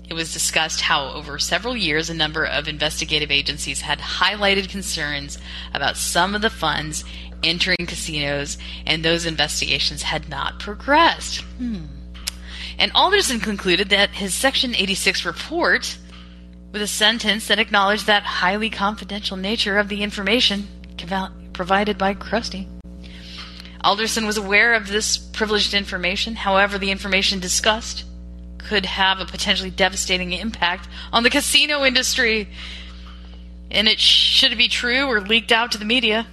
It 0.09 0.13
was 0.13 0.33
discussed 0.33 0.81
how, 0.81 1.07
over 1.13 1.39
several 1.39 1.75
years, 1.75 2.09
a 2.09 2.13
number 2.13 2.45
of 2.45 2.67
investigative 2.67 3.31
agencies 3.31 3.81
had 3.81 3.99
highlighted 3.99 4.69
concerns 4.69 5.37
about 5.73 5.97
some 5.97 6.35
of 6.35 6.41
the 6.41 6.49
funds 6.49 7.05
entering 7.43 7.85
casinos, 7.87 8.57
and 8.85 9.03
those 9.03 9.25
investigations 9.25 10.03
had 10.03 10.29
not 10.29 10.59
progressed. 10.59 11.41
Hmm. 11.57 11.85
And 12.77 12.91
Alderson 12.93 13.39
concluded 13.39 13.89
that 13.89 14.11
his 14.11 14.33
Section 14.33 14.75
86 14.75 15.25
report, 15.25 15.97
with 16.71 16.81
a 16.81 16.87
sentence 16.87 17.47
that 17.47 17.59
acknowledged 17.59 18.07
that 18.07 18.23
highly 18.23 18.69
confidential 18.69 19.37
nature 19.37 19.77
of 19.77 19.89
the 19.89 20.03
information 20.03 20.67
provided 21.53 21.97
by 21.97 22.13
Chrustie. 22.13 22.67
Alderson 23.83 24.25
was 24.25 24.37
aware 24.37 24.73
of 24.73 24.87
this 24.87 25.17
privileged 25.17 25.73
information, 25.73 26.35
however, 26.35 26.77
the 26.77 26.91
information 26.91 27.39
discussed 27.39 28.05
could 28.57 28.85
have 28.85 29.19
a 29.19 29.25
potentially 29.25 29.69
devastating 29.69 30.31
impact 30.31 30.87
on 31.11 31.23
the 31.23 31.29
casino 31.29 31.83
industry. 31.83 32.47
And 33.69 33.87
it 33.87 33.99
should 33.99 34.53
it 34.53 34.57
be 34.57 34.69
true 34.69 35.05
or 35.05 35.19
leaked 35.19 35.51
out 35.51 35.73
to 35.73 35.77
the 35.77 35.85
media. 35.85 36.27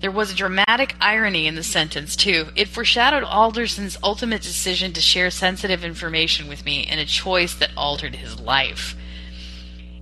There 0.00 0.10
was 0.10 0.32
a 0.32 0.36
dramatic 0.36 0.96
irony 1.00 1.46
in 1.46 1.54
the 1.54 1.62
sentence, 1.62 2.16
too. 2.16 2.48
It 2.56 2.68
foreshadowed 2.68 3.22
Alderson's 3.24 3.96
ultimate 4.02 4.42
decision 4.42 4.92
to 4.92 5.00
share 5.00 5.30
sensitive 5.30 5.84
information 5.84 6.48
with 6.48 6.64
me 6.64 6.86
in 6.86 6.98
a 6.98 7.06
choice 7.06 7.54
that 7.54 7.70
altered 7.76 8.16
his 8.16 8.38
life. 8.40 8.96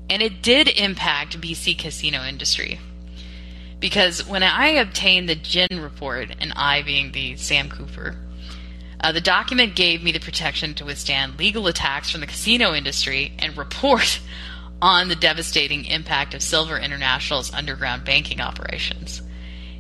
And 0.09 0.23
it 0.23 0.43
did 0.43 0.69
impact 0.69 1.41
BC 1.41 1.79
casino 1.79 2.25
industry. 2.25 2.81
Because 3.81 4.27
when 4.27 4.43
I 4.43 4.69
obtained 4.69 5.29
the 5.29 5.35
Jin 5.35 5.81
report, 5.81 6.37
and 6.39 6.53
I 6.55 6.83
being 6.83 7.13
the 7.13 7.37
Sam 7.37 7.71
Cooper, 7.71 8.15
uh, 9.01 9.13
the 9.13 9.21
document 9.21 9.75
gave 9.75 10.03
me 10.03 10.13
the 10.13 10.21
protection 10.21 10.75
to 10.75 10.85
withstand 10.85 11.39
legal 11.39 11.67
attacks 11.67 12.11
from 12.11 12.21
the 12.21 12.27
casino 12.27 12.75
industry 12.75 13.33
and 13.39 13.57
report 13.57 14.21
on 14.83 15.09
the 15.09 15.17
devastating 15.17 15.87
impact 15.87 16.35
of 16.35 16.43
Silver 16.43 16.79
International's 16.79 17.53
underground 17.53 18.05
banking 18.05 18.41
operations. 18.41 19.23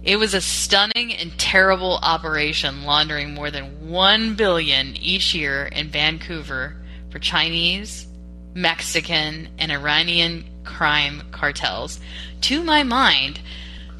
It 0.03 0.17
was 0.17 0.33
a 0.33 0.41
stunning 0.41 1.15
and 1.15 1.39
terrible 1.39 1.99
operation 2.03 2.85
laundering 2.85 3.35
more 3.35 3.51
than 3.51 3.91
1 3.91 4.35
billion 4.35 4.97
each 4.97 5.35
year 5.35 5.67
in 5.67 5.89
Vancouver 5.89 6.75
for 7.11 7.19
Chinese, 7.19 8.07
Mexican, 8.55 9.49
and 9.59 9.71
Iranian 9.71 10.47
crime 10.65 11.23
cartels. 11.33 12.01
To 12.43 12.63
my 12.63 12.83
mind, 12.83 13.41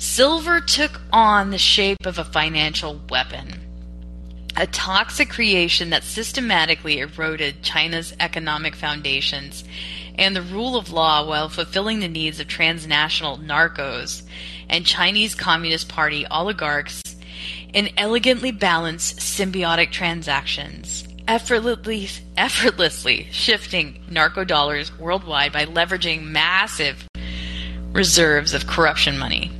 silver 0.01 0.63
took 0.63 0.99
on 1.13 1.51
the 1.51 1.59
shape 1.59 2.07
of 2.07 2.19
a 2.19 2.25
financial 2.25 2.99
weapon. 3.11 3.53
A 4.57 4.67
toxic 4.67 5.29
creation 5.29 5.91
that 5.91 6.05
systematically 6.05 7.01
eroded 7.01 7.63
China's 7.63 8.15
economic 8.19 8.75
foundations 8.75 9.63
and 10.17 10.35
the 10.35 10.43
rule 10.43 10.77
of 10.77 10.91
law 10.91 11.27
while 11.27 11.51
fulfilling 11.51 12.01
the 12.01 12.09
needs 12.09 12.41
of 12.41 12.49
transnational 12.49 13.37
narcos 13.39 14.23
and 14.71 14.87
Chinese 14.87 15.35
Communist 15.35 15.89
Party 15.89 16.27
oligarchs 16.31 17.03
in 17.75 17.91
elegantly 17.99 18.53
balanced 18.53 19.19
symbiotic 19.19 19.91
transactions, 19.91 21.07
effortlessly, 21.29 22.09
effortlessly 22.39 23.29
shifting 23.31 24.03
narco 24.11 24.45
dollars 24.45 24.99
worldwide 24.99 25.53
by 25.53 25.67
leveraging 25.67 26.23
massive 26.23 27.07
reserves 27.93 28.55
of 28.55 28.67
corruption 28.67 29.19
money, 29.19 29.51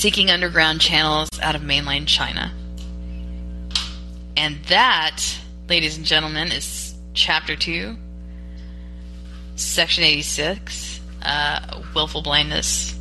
seeking 0.00 0.30
underground 0.30 0.80
channels 0.80 1.28
out 1.42 1.54
of 1.54 1.62
mainland 1.62 2.08
China. 2.08 2.50
And 4.34 4.64
that, 4.70 5.22
ladies 5.68 5.98
and 5.98 6.06
gentlemen, 6.06 6.50
is 6.50 6.94
chapter 7.12 7.54
2, 7.54 7.98
section 9.56 10.02
86, 10.02 11.00
uh, 11.20 11.82
willful 11.94 12.22
blindness. 12.22 12.98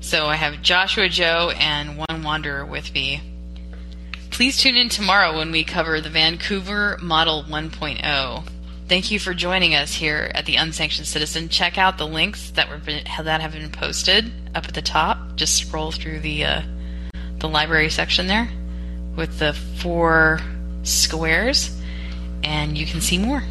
So 0.00 0.26
I 0.26 0.36
have 0.36 0.60
Joshua 0.60 1.08
Joe 1.08 1.52
and 1.58 1.96
One 1.96 2.22
Wanderer 2.22 2.66
with 2.66 2.92
me. 2.92 3.22
Please 4.30 4.58
tune 4.58 4.76
in 4.76 4.90
tomorrow 4.90 5.38
when 5.38 5.52
we 5.52 5.64
cover 5.64 6.02
the 6.02 6.10
Vancouver 6.10 6.98
Model 7.00 7.44
1.0. 7.44 8.51
Thank 8.92 9.10
you 9.10 9.18
for 9.18 9.32
joining 9.32 9.74
us 9.74 9.94
here 9.94 10.30
at 10.34 10.44
the 10.44 10.56
Unsanctioned 10.56 11.06
Citizen. 11.06 11.48
Check 11.48 11.78
out 11.78 11.96
the 11.96 12.06
links 12.06 12.50
that 12.50 12.68
were 12.68 12.76
been, 12.76 13.02
that 13.22 13.40
have 13.40 13.52
been 13.52 13.70
posted 13.70 14.30
up 14.54 14.66
at 14.66 14.74
the 14.74 14.82
top. 14.82 15.34
Just 15.34 15.56
scroll 15.56 15.92
through 15.92 16.20
the 16.20 16.44
uh, 16.44 16.62
the 17.38 17.48
library 17.48 17.88
section 17.88 18.26
there 18.26 18.50
with 19.16 19.38
the 19.38 19.54
four 19.54 20.40
squares, 20.82 21.74
and 22.44 22.76
you 22.76 22.84
can 22.84 23.00
see 23.00 23.16
more. 23.16 23.42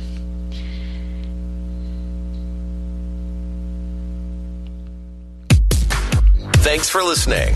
Thanks 6.57 6.87
for 6.87 7.01
listening. 7.01 7.55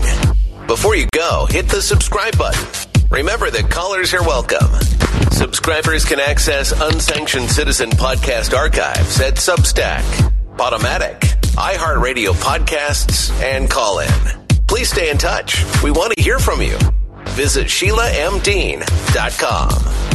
Before 0.66 0.96
you 0.96 1.06
go, 1.12 1.46
hit 1.48 1.68
the 1.68 1.80
subscribe 1.80 2.36
button. 2.36 2.66
Remember 3.12 3.48
that 3.48 3.70
callers 3.70 4.12
are 4.12 4.22
welcome. 4.22 4.95
Subscribers 5.36 6.04
can 6.06 6.18
access 6.18 6.72
unsanctioned 6.72 7.50
citizen 7.50 7.90
podcast 7.90 8.56
archives 8.56 9.20
at 9.20 9.34
Substack, 9.34 10.00
Podomatic, 10.56 11.20
iHeartRadio 11.56 12.32
podcasts, 12.32 13.30
and 13.42 13.70
call 13.70 13.98
in. 13.98 14.08
Please 14.66 14.90
stay 14.90 15.10
in 15.10 15.18
touch. 15.18 15.62
We 15.82 15.90
want 15.90 16.14
to 16.14 16.22
hear 16.22 16.38
from 16.38 16.62
you. 16.62 16.78
Visit 17.34 17.66
SheilaMDean.com. 17.66 20.05